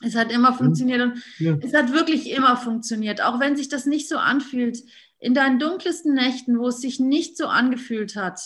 [0.03, 1.59] Es hat immer funktioniert und ja.
[1.61, 4.79] es hat wirklich immer funktioniert, auch wenn sich das nicht so anfühlt.
[5.19, 8.41] In deinen dunkelsten Nächten, wo es sich nicht so angefühlt hat,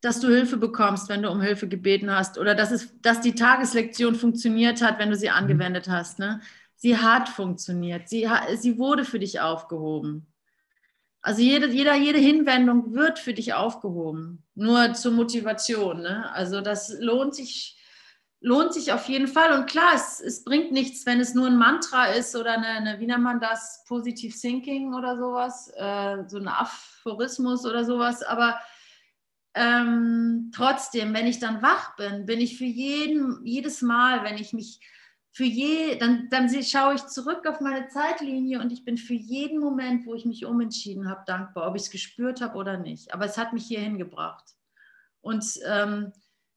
[0.00, 3.34] dass du Hilfe bekommst, wenn du um Hilfe gebeten hast oder dass, es, dass die
[3.34, 6.18] Tageslektion funktioniert hat, wenn du sie angewendet hast.
[6.18, 6.40] Ne?
[6.76, 8.08] Sie hat funktioniert.
[8.08, 10.32] Sie, sie wurde für dich aufgehoben.
[11.20, 14.44] Also jede, jeder, jede Hinwendung wird für dich aufgehoben.
[14.54, 16.02] Nur zur Motivation.
[16.02, 16.30] Ne?
[16.32, 17.76] Also das lohnt sich,
[18.40, 19.58] lohnt sich auf jeden Fall.
[19.58, 23.00] Und klar, es, es bringt nichts, wenn es nur ein Mantra ist oder eine, eine
[23.00, 28.22] wie nennt man das, Positive Thinking oder sowas, äh, so ein Aphorismus oder sowas.
[28.22, 28.56] Aber
[29.54, 34.52] ähm, trotzdem, wenn ich dann wach bin, bin ich für jeden, jedes Mal, wenn ich
[34.52, 34.80] mich
[35.32, 39.60] für je, dann, dann schaue ich zurück auf meine Zeitlinie und ich bin für jeden
[39.60, 43.14] Moment, wo ich mich umentschieden habe, dankbar, ob ich es gespürt habe oder nicht.
[43.14, 44.44] Aber es hat mich hierhin gebracht.
[45.20, 46.12] Und ähm,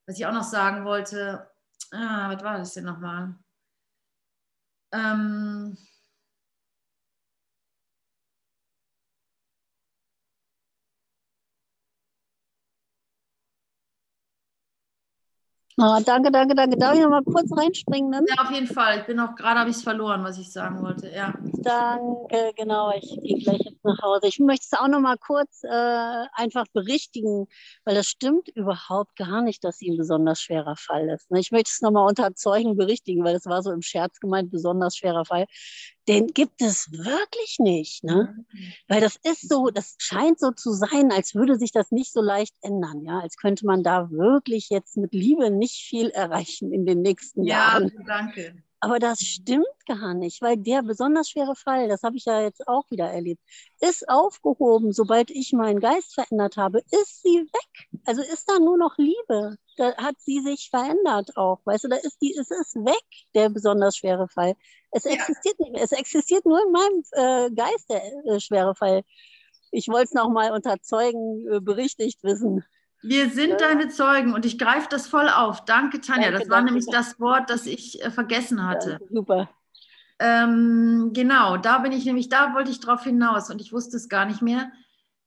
[0.05, 1.47] was ich auch noch sagen wollte,
[1.91, 3.35] ah, was war das denn nochmal?
[4.91, 5.77] Ähm,
[15.77, 16.77] Oh, danke, danke, danke.
[16.77, 18.11] Darf ich noch mal kurz reinspringen?
[18.11, 18.25] Dann?
[18.27, 18.99] Ja, auf jeden Fall.
[18.99, 21.09] Ich bin auch gerade, habe ich es verloren, was ich sagen wollte.
[21.09, 21.33] Ja.
[21.63, 22.91] Danke, genau.
[22.95, 24.27] Ich gehe gleich jetzt nach Hause.
[24.27, 27.47] Ich möchte es auch noch mal kurz äh, einfach berichtigen,
[27.85, 31.31] weil das stimmt überhaupt gar nicht, dass sie ein besonders schwerer Fall ist.
[31.31, 31.39] Ne?
[31.39, 34.51] Ich möchte es noch mal unter Zeugen berichtigen, weil es war so im Scherz gemeint,
[34.51, 35.45] besonders schwerer Fall
[36.07, 38.03] den gibt es wirklich nicht.
[38.03, 38.35] Ne?
[38.51, 38.73] Mhm.
[38.87, 42.21] Weil das ist so, das scheint so zu sein, als würde sich das nicht so
[42.21, 46.85] leicht ändern, ja, als könnte man da wirklich jetzt mit Liebe nicht viel erreichen in
[46.85, 47.91] den nächsten ja, Jahren.
[47.95, 48.63] Ja, danke.
[48.83, 52.67] Aber das stimmt gar nicht, weil der besonders schwere Fall, das habe ich ja jetzt
[52.67, 53.39] auch wieder erlebt,
[53.79, 58.01] ist aufgehoben, sobald ich meinen Geist verändert habe, ist sie weg.
[58.05, 59.57] Also ist da nur noch Liebe.
[59.77, 61.59] Da hat sie sich verändert auch.
[61.65, 63.05] Weißt du, da ist die, es ist weg,
[63.35, 64.55] der besonders schwere Fall.
[64.89, 65.11] Es ja.
[65.11, 65.83] existiert nicht mehr.
[65.83, 69.03] Es existiert nur in meinem äh, Geist, der äh, schwere Fall.
[69.69, 72.65] Ich wollte es nochmal unter Zeugen äh, berichtigt wissen.
[73.03, 73.57] Wir sind ja.
[73.57, 75.65] deine Zeugen und ich greife das voll auf.
[75.65, 76.29] Danke, Tanja.
[76.29, 77.07] Danke, das war danke, nämlich danke.
[77.07, 78.99] das Wort, das ich äh, vergessen hatte.
[79.01, 79.49] Ja, super.
[80.19, 84.07] Ähm, genau, da bin ich nämlich, da wollte ich drauf hinaus und ich wusste es
[84.07, 84.71] gar nicht mehr.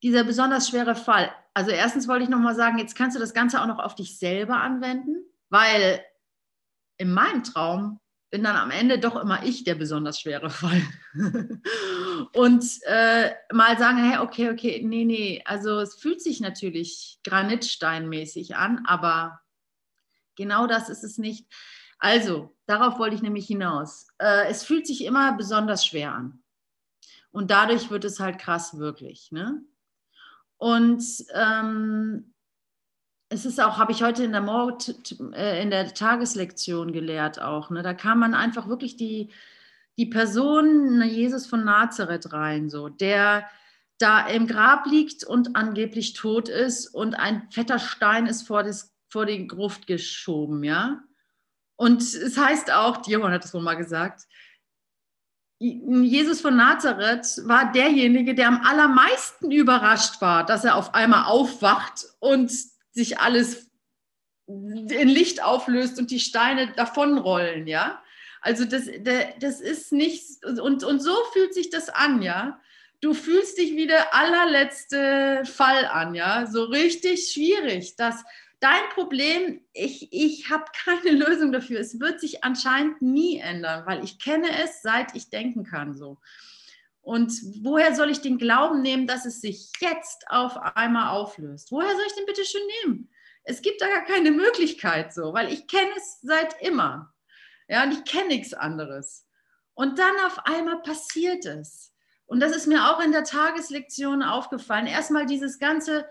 [0.04, 1.30] Dieser besonders schwere Fall.
[1.52, 4.18] Also erstens wollte ich nochmal sagen, jetzt kannst du das Ganze auch noch auf dich
[4.18, 5.16] selber anwenden,
[5.50, 6.00] weil
[6.96, 7.98] in meinem Traum
[8.34, 10.82] bin dann am Ende doch immer ich der besonders schwere Fall.
[12.34, 18.56] und äh, mal sagen, hey, okay, okay, nee, nee, also es fühlt sich natürlich granitsteinmäßig
[18.56, 19.40] an, aber
[20.34, 21.46] genau das ist es nicht.
[22.00, 24.08] Also, darauf wollte ich nämlich hinaus.
[24.18, 26.42] Äh, es fühlt sich immer besonders schwer an.
[27.30, 29.30] Und dadurch wird es halt krass wirklich.
[29.30, 29.62] Ne?
[30.56, 31.04] Und
[31.34, 32.33] ähm,
[33.34, 34.94] es ist auch, habe ich heute in der, Mord,
[35.34, 37.68] äh, in der Tageslektion gelehrt auch.
[37.70, 37.82] Ne?
[37.82, 39.30] Da kam man einfach wirklich die,
[39.98, 43.46] die Person ne, Jesus von Nazareth rein, so, der
[43.98, 48.94] da im Grab liegt und angeblich tot ist und ein fetter Stein ist vor, das,
[49.08, 51.02] vor die Gruft geschoben, ja.
[51.76, 54.22] Und es heißt auch, Dion hat es wohl mal gesagt,
[55.58, 62.04] Jesus von Nazareth war derjenige, der am allermeisten überrascht war, dass er auf einmal aufwacht
[62.20, 62.52] und
[62.94, 63.70] sich alles
[64.46, 68.02] in Licht auflöst und die Steine davonrollen, ja.
[68.40, 68.88] Also das,
[69.40, 72.60] das ist nicht, und, und so fühlt sich das an, ja.
[73.00, 76.46] Du fühlst dich wie der allerletzte Fall an, ja.
[76.46, 77.96] So richtig schwierig.
[77.96, 78.22] Das,
[78.60, 81.80] dein Problem, ich, ich habe keine Lösung dafür.
[81.80, 86.18] Es wird sich anscheinend nie ändern, weil ich kenne es, seit ich denken kann, so.
[87.04, 87.32] Und
[87.62, 91.70] woher soll ich den Glauben nehmen, dass es sich jetzt auf einmal auflöst?
[91.70, 93.10] Woher soll ich den bitte schön nehmen?
[93.44, 97.12] Es gibt da gar keine Möglichkeit so, weil ich kenne es seit immer.
[97.68, 99.26] Ja, und ich kenne nichts anderes.
[99.74, 101.92] Und dann auf einmal passiert es.
[102.24, 104.86] Und das ist mir auch in der Tageslektion aufgefallen.
[104.86, 106.08] Erstmal dieses ganze,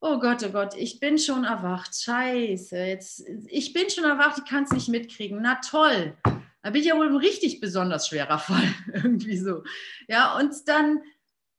[0.00, 1.94] oh Gott, oh Gott, ich bin schon erwacht.
[1.94, 5.40] Scheiße, jetzt, ich bin schon erwacht, ich kann es nicht mitkriegen.
[5.40, 6.16] Na toll.
[6.64, 9.64] Da bin ich ja wohl ein richtig besonders schwerer Fall, irgendwie so.
[10.08, 11.02] Ja, und dann,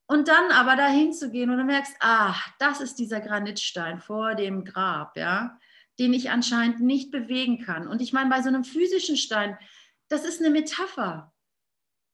[0.07, 4.33] und dann aber dahin zu gehen und du merkst, ach, das ist dieser Granitstein vor
[4.33, 5.59] dem Grab, ja,
[5.99, 7.87] den ich anscheinend nicht bewegen kann.
[7.87, 9.59] Und ich meine, bei so einem physischen Stein,
[10.07, 11.31] das ist eine Metapher.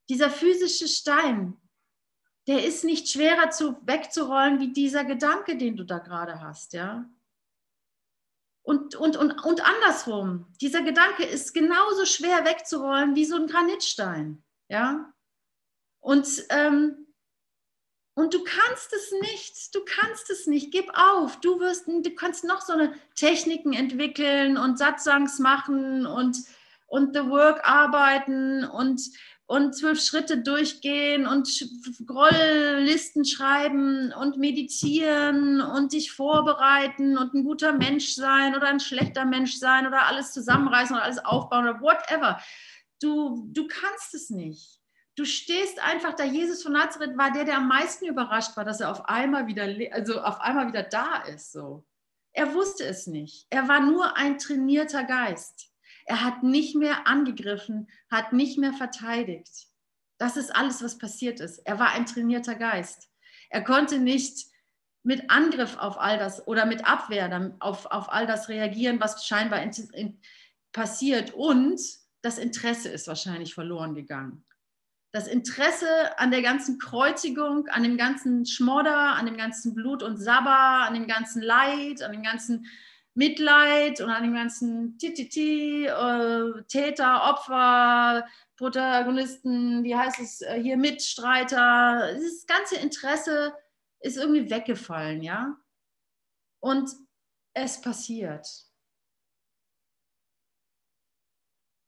[0.10, 1.56] Dieser physische Stein,
[2.48, 7.10] der ist nicht schwerer zu, wegzurollen wie dieser Gedanke, den du da gerade hast, ja.
[8.72, 14.42] Und, und, und, und andersrum, dieser Gedanke ist genauso schwer wegzurollen wie so ein Granitstein.
[14.70, 15.12] Ja?
[16.00, 17.06] Und, ähm,
[18.14, 21.42] und du kannst es nicht, du kannst es nicht, gib auf.
[21.42, 26.38] Du, wirst, du kannst noch so eine Techniken entwickeln und Satzangs machen und,
[26.88, 29.02] und The Work arbeiten und
[29.52, 31.50] und zwölf Schritte durchgehen und
[32.06, 39.26] Grolllisten schreiben und meditieren und dich vorbereiten und ein guter Mensch sein oder ein schlechter
[39.26, 42.40] Mensch sein oder alles zusammenreißen oder alles aufbauen oder whatever.
[43.02, 44.80] du, du kannst es nicht.
[45.18, 46.24] Du stehst einfach da.
[46.24, 49.68] Jesus von Nazareth war der, der am meisten überrascht war, dass er auf einmal wieder,
[49.94, 51.52] also auf einmal wieder da ist.
[51.52, 51.84] So.
[52.32, 53.48] Er wusste es nicht.
[53.50, 55.71] Er war nur ein trainierter Geist.
[56.06, 59.68] Er hat nicht mehr angegriffen, hat nicht mehr verteidigt.
[60.18, 61.60] Das ist alles, was passiert ist.
[61.60, 63.10] Er war ein trainierter Geist.
[63.50, 64.46] Er konnte nicht
[65.04, 69.62] mit Angriff auf all das oder mit Abwehr auf, auf all das reagieren, was scheinbar
[69.64, 70.20] in, in,
[70.72, 71.34] passiert.
[71.34, 71.82] Und
[72.22, 74.46] das Interesse ist wahrscheinlich verloren gegangen.
[75.12, 80.18] Das Interesse an der ganzen Kreuzigung, an dem ganzen Schmodder, an dem ganzen Blut und
[80.18, 82.66] Sabber, an dem ganzen Leid, an dem ganzen
[83.14, 90.78] Mitleid und an dem ganzen Tititi, äh, Täter, Opfer, Protagonisten, wie heißt es äh, hier,
[90.78, 92.14] Mitstreiter.
[92.14, 93.54] Das ganze Interesse
[94.00, 95.58] ist irgendwie weggefallen, ja.
[96.62, 96.90] Und
[97.54, 98.48] es passiert.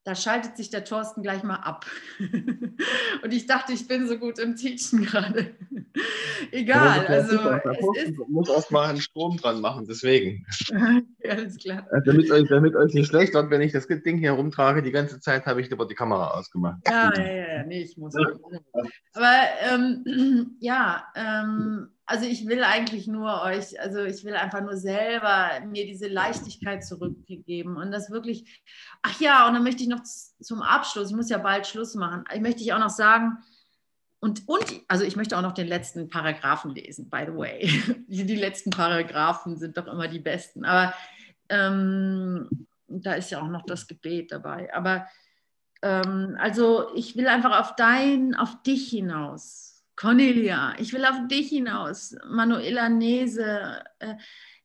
[0.05, 1.85] Da schaltet sich der Thorsten gleich mal ab.
[2.19, 5.55] und ich dachte, ich bin so gut im Teachen gerade.
[6.51, 7.37] Egal, also
[7.95, 8.17] es ist...
[8.27, 10.45] muss erst mal einen Strom dran machen, deswegen.
[11.29, 11.87] Alles klar.
[11.91, 14.91] Also damit, euch, damit euch nicht schlecht wird, wenn ich das Ding hier rumtrage, die
[14.91, 16.79] ganze Zeit habe ich lieber die Kamera ausgemacht.
[16.87, 18.13] Ja, ja, ja, nee, ich muss.
[19.13, 19.33] Aber
[19.71, 25.61] ähm, ja, ähm, also ich will eigentlich nur euch, also ich will einfach nur selber
[25.65, 28.61] mir diese Leichtigkeit zurückgeben und das wirklich,
[29.01, 32.25] ach ja, und dann möchte ich noch zum Abschluss, ich muss ja bald Schluss machen,
[32.33, 33.37] ich möchte ich auch noch sagen,
[34.19, 37.67] und, und, also ich möchte auch noch den letzten Paragraphen lesen, by the way.
[38.07, 40.93] Die, letzten Paragraphen sind doch immer die besten, aber
[41.49, 42.47] ähm,
[42.87, 44.73] da ist ja auch noch das Gebet dabei.
[44.73, 45.07] Aber
[45.81, 51.49] ähm, also ich will einfach auf dein, auf dich hinaus Cornelia, ich will auf dich
[51.49, 52.15] hinaus.
[52.27, 54.15] Manuela Nese, äh,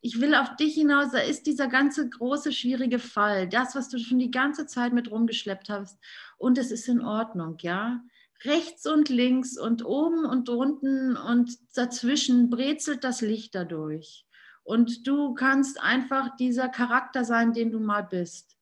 [0.01, 1.13] ich will auf dich hinaus.
[1.13, 5.11] Da ist dieser ganze große, schwierige Fall, das, was du schon die ganze Zeit mit
[5.11, 5.99] rumgeschleppt hast.
[6.39, 8.01] Und es ist in Ordnung, ja.
[8.45, 14.25] Rechts und links und oben und unten und dazwischen brezelt das Licht dadurch.
[14.63, 18.57] Und du kannst einfach dieser Charakter sein, den du mal bist.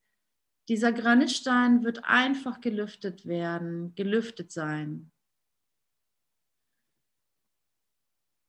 [0.68, 5.12] Dieser Granitstein wird einfach gelüftet werden, gelüftet sein.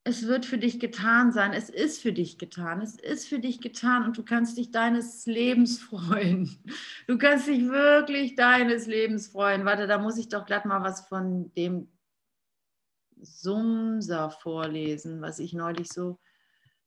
[0.07, 3.59] Es wird für dich getan sein, es ist für dich getan, es ist für dich
[3.59, 6.57] getan und du kannst dich deines Lebens freuen.
[7.07, 9.65] Du kannst dich wirklich deines Lebens freuen.
[9.65, 11.89] Warte, da muss ich doch glatt mal was von dem
[13.19, 16.17] Sumser vorlesen, was ich neulich so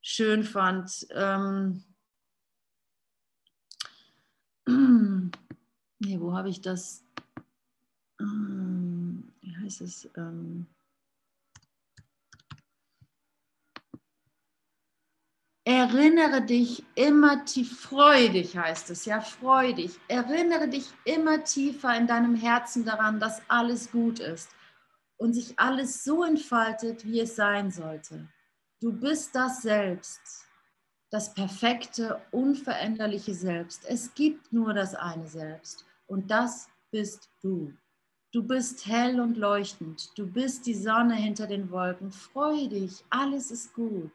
[0.00, 1.06] schön fand.
[1.10, 1.84] Ähm,
[5.98, 7.04] nee, wo habe ich das?
[8.18, 10.08] Ähm, wie heißt es?
[10.16, 10.66] Ähm,
[15.64, 20.00] Erinnere dich immer tief, freudig heißt es, ja, freudig.
[20.08, 24.50] Erinnere dich immer tiefer in deinem Herzen daran, dass alles gut ist
[25.18, 28.26] und sich alles so entfaltet, wie es sein sollte.
[28.80, 30.46] Du bist das Selbst,
[31.10, 33.84] das perfekte, unveränderliche Selbst.
[33.86, 37.74] Es gibt nur das eine Selbst und das bist du.
[38.32, 40.16] Du bist hell und leuchtend.
[40.16, 42.12] Du bist die Sonne hinter den Wolken.
[42.12, 44.12] Freu dich, alles ist gut.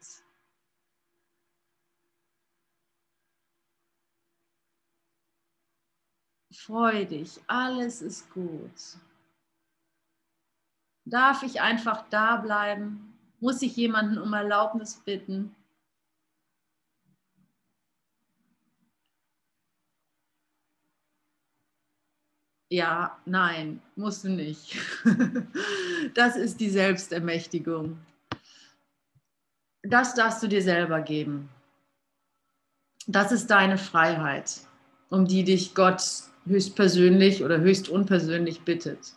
[6.66, 8.98] Freu dich, alles ist gut.
[11.04, 13.16] Darf ich einfach da bleiben?
[13.38, 15.54] Muss ich jemanden um Erlaubnis bitten?
[22.68, 24.76] Ja, nein, musst du nicht.
[26.14, 27.98] Das ist die Selbstermächtigung.
[29.82, 31.48] Das darfst du dir selber geben.
[33.06, 34.60] Das ist deine Freiheit,
[35.10, 39.14] um die dich Gott höchstpersönlich oder höchst unpersönlich bittet.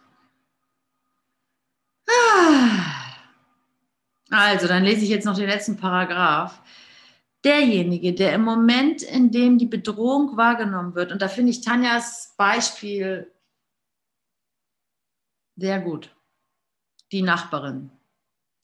[4.31, 6.61] Also, dann lese ich jetzt noch den letzten Paragraph.
[7.43, 12.35] Derjenige, der im Moment, in dem die Bedrohung wahrgenommen wird, und da finde ich Tanjas
[12.37, 13.31] Beispiel
[15.55, 16.15] sehr gut.
[17.11, 17.91] Die Nachbarin,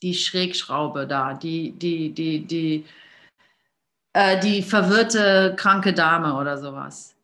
[0.02, 2.86] die Schrägschraube da, die, die, die, die,
[4.14, 7.15] äh, die verwirrte kranke Dame oder sowas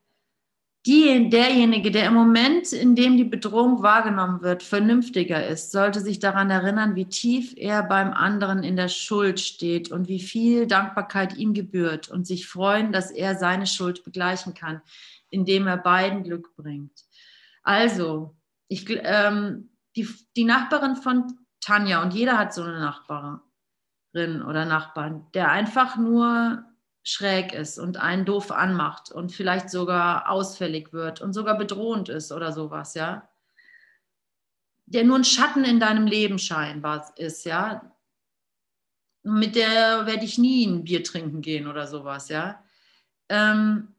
[0.88, 6.18] die, derjenige, der im Moment, in dem die Bedrohung wahrgenommen wird, vernünftiger ist, sollte sich
[6.18, 11.38] daran erinnern, wie tief er beim anderen in der Schuld steht und wie viel Dankbarkeit
[11.38, 14.82] ihm gebührt und sich freuen, dass er seine Schuld begleichen kann,
[15.30, 17.04] indem er beiden Glück bringt.
[17.62, 18.36] Also,
[18.68, 25.28] ich, ähm, die, die Nachbarin von Tanja, und jeder hat so eine Nachbarin oder Nachbarn,
[25.36, 26.66] der einfach nur
[27.04, 32.32] schräg ist und einen doof anmacht und vielleicht sogar ausfällig wird und sogar bedrohend ist
[32.32, 33.28] oder sowas, ja.
[34.86, 37.92] Der nur ein Schatten in deinem Leben scheinbar ist, ja.
[39.24, 42.64] Mit der werde ich nie ein Bier trinken gehen oder sowas, ja.
[43.30, 43.96] Ähm,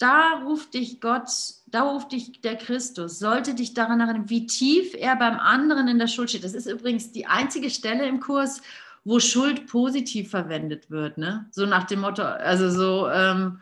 [0.00, 1.28] da ruft dich Gott,
[1.66, 5.98] da ruft dich der Christus, sollte dich daran erinnern, wie tief er beim anderen in
[5.98, 6.44] der Schuld steht.
[6.44, 8.62] Das ist übrigens die einzige Stelle im Kurs,
[9.04, 11.48] wo Schuld positiv verwendet wird, ne?
[11.50, 13.60] So nach dem Motto, also so, ähm,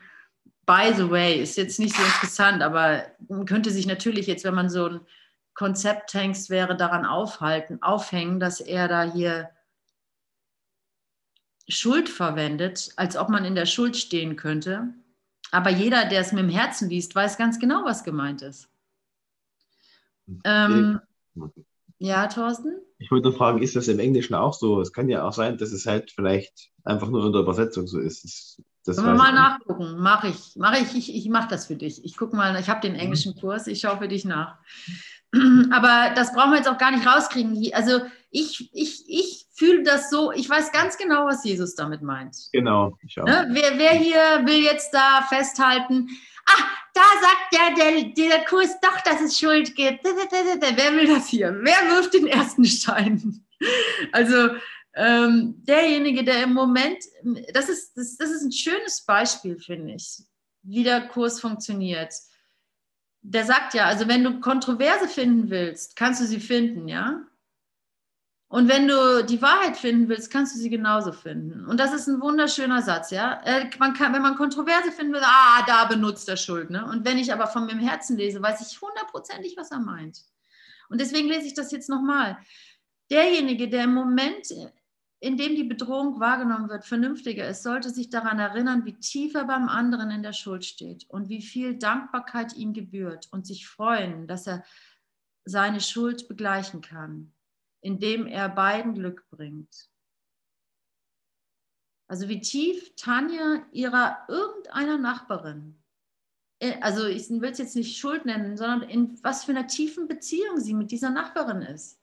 [0.67, 4.55] by the way, ist jetzt nicht so interessant, aber man könnte sich natürlich jetzt, wenn
[4.55, 5.01] man so ein
[5.55, 9.51] Konzepttext wäre, daran aufhalten, aufhängen, dass er da hier
[11.69, 14.95] Schuld verwendet, als ob man in der Schuld stehen könnte.
[15.51, 18.69] Aber jeder, der es mit dem Herzen liest, weiß ganz genau, was gemeint ist.
[20.45, 21.01] Ähm,
[21.99, 22.77] ja, Thorsten?
[22.99, 24.81] Ich wollte fragen, ist das im Englischen auch so?
[24.81, 28.01] Es kann ja auch sein, dass es halt vielleicht einfach nur in der Übersetzung so
[28.01, 28.25] ist.
[28.25, 29.99] Das, das Können wir mal nachgucken.
[29.99, 30.57] Mache ich.
[30.57, 30.97] Mache ich.
[30.97, 32.05] Ich, ich mache das für dich.
[32.05, 33.01] Ich gucke mal, ich habe den mhm.
[33.01, 34.59] englischen Kurs, ich schaue für dich nach.
[35.71, 37.73] Aber das brauchen wir jetzt auch gar nicht rauskriegen.
[37.73, 42.37] Also ich, ich, ich fühle das so, ich weiß ganz genau, was Jesus damit meint.
[42.53, 43.27] Genau, ich auch.
[43.27, 43.49] Ne?
[43.51, 46.09] Wer, wer hier will jetzt da festhalten,
[46.47, 46.65] ah,
[46.99, 50.03] da sagt ja der, der Kurs doch, dass es Schuld gibt.
[50.03, 51.57] Wer will das hier?
[51.63, 53.45] Wer wirft den ersten Stein?
[54.13, 54.51] Also
[54.95, 56.99] ähm, derjenige, der im Moment,
[57.53, 60.23] das ist, das, das ist ein schönes Beispiel, finde ich,
[60.63, 62.15] wie der Kurs funktioniert.
[63.23, 67.21] Der sagt ja, also wenn du Kontroverse finden willst, kannst du sie finden, ja?
[68.51, 71.67] Und wenn du die Wahrheit finden willst, kannst du sie genauso finden.
[71.67, 73.43] Und das ist ein wunderschöner Satz, ja.
[73.45, 76.71] Äh, man kann, wenn man Kontroverse finden will, ah, da benutzt er Schuld.
[76.71, 76.85] Ne?
[76.87, 80.25] Und wenn ich aber von meinem Herzen lese, weiß ich hundertprozentig, was er meint.
[80.89, 82.39] Und deswegen lese ich das jetzt nochmal.
[83.11, 84.49] Derjenige, der im Moment,
[85.21, 89.45] in dem die Bedrohung wahrgenommen wird, vernünftiger ist, sollte sich daran erinnern, wie tief er
[89.45, 94.27] beim anderen in der Schuld steht und wie viel Dankbarkeit ihm gebührt und sich freuen,
[94.27, 94.65] dass er
[95.45, 97.35] seine Schuld begleichen kann
[97.81, 99.89] indem er beiden Glück bringt.
[102.09, 105.83] Also wie tief Tanja ihrer irgendeiner Nachbarin,
[106.61, 110.09] äh, also ich will es jetzt nicht Schuld nennen, sondern in was für einer tiefen
[110.09, 112.01] Beziehung sie mit dieser Nachbarin ist.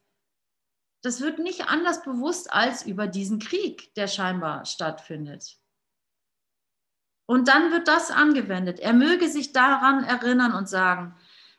[1.04, 5.60] Das wird nicht anders bewusst als über diesen Krieg, der scheinbar stattfindet.
[7.28, 8.80] Und dann wird das angewendet.
[8.80, 11.16] Er möge sich daran erinnern und sagen,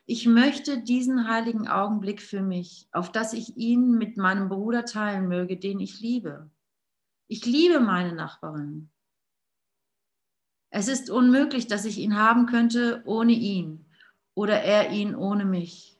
[0.09, 5.27] ich möchte diesen heiligen Augenblick für mich, auf dass ich ihn mit meinem Bruder teilen
[5.27, 6.49] möge, den ich liebe.
[7.27, 8.89] Ich liebe meine Nachbarin.
[10.69, 13.85] Es ist unmöglich, dass ich ihn haben könnte ohne ihn
[14.33, 15.99] oder er ihn ohne mich.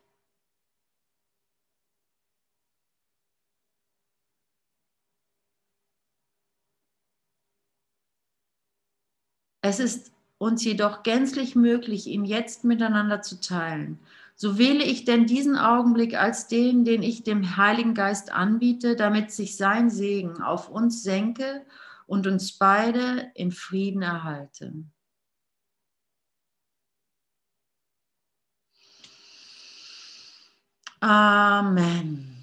[9.62, 14.00] Es ist uns jedoch gänzlich möglich, ihn jetzt miteinander zu teilen.
[14.36, 19.32] So wähle ich denn diesen Augenblick als den, den ich dem Heiligen Geist anbiete, damit
[19.32, 21.66] sich sein Segen auf uns senke
[22.06, 24.74] und uns beide in Frieden erhalte.
[31.02, 32.37] Amen.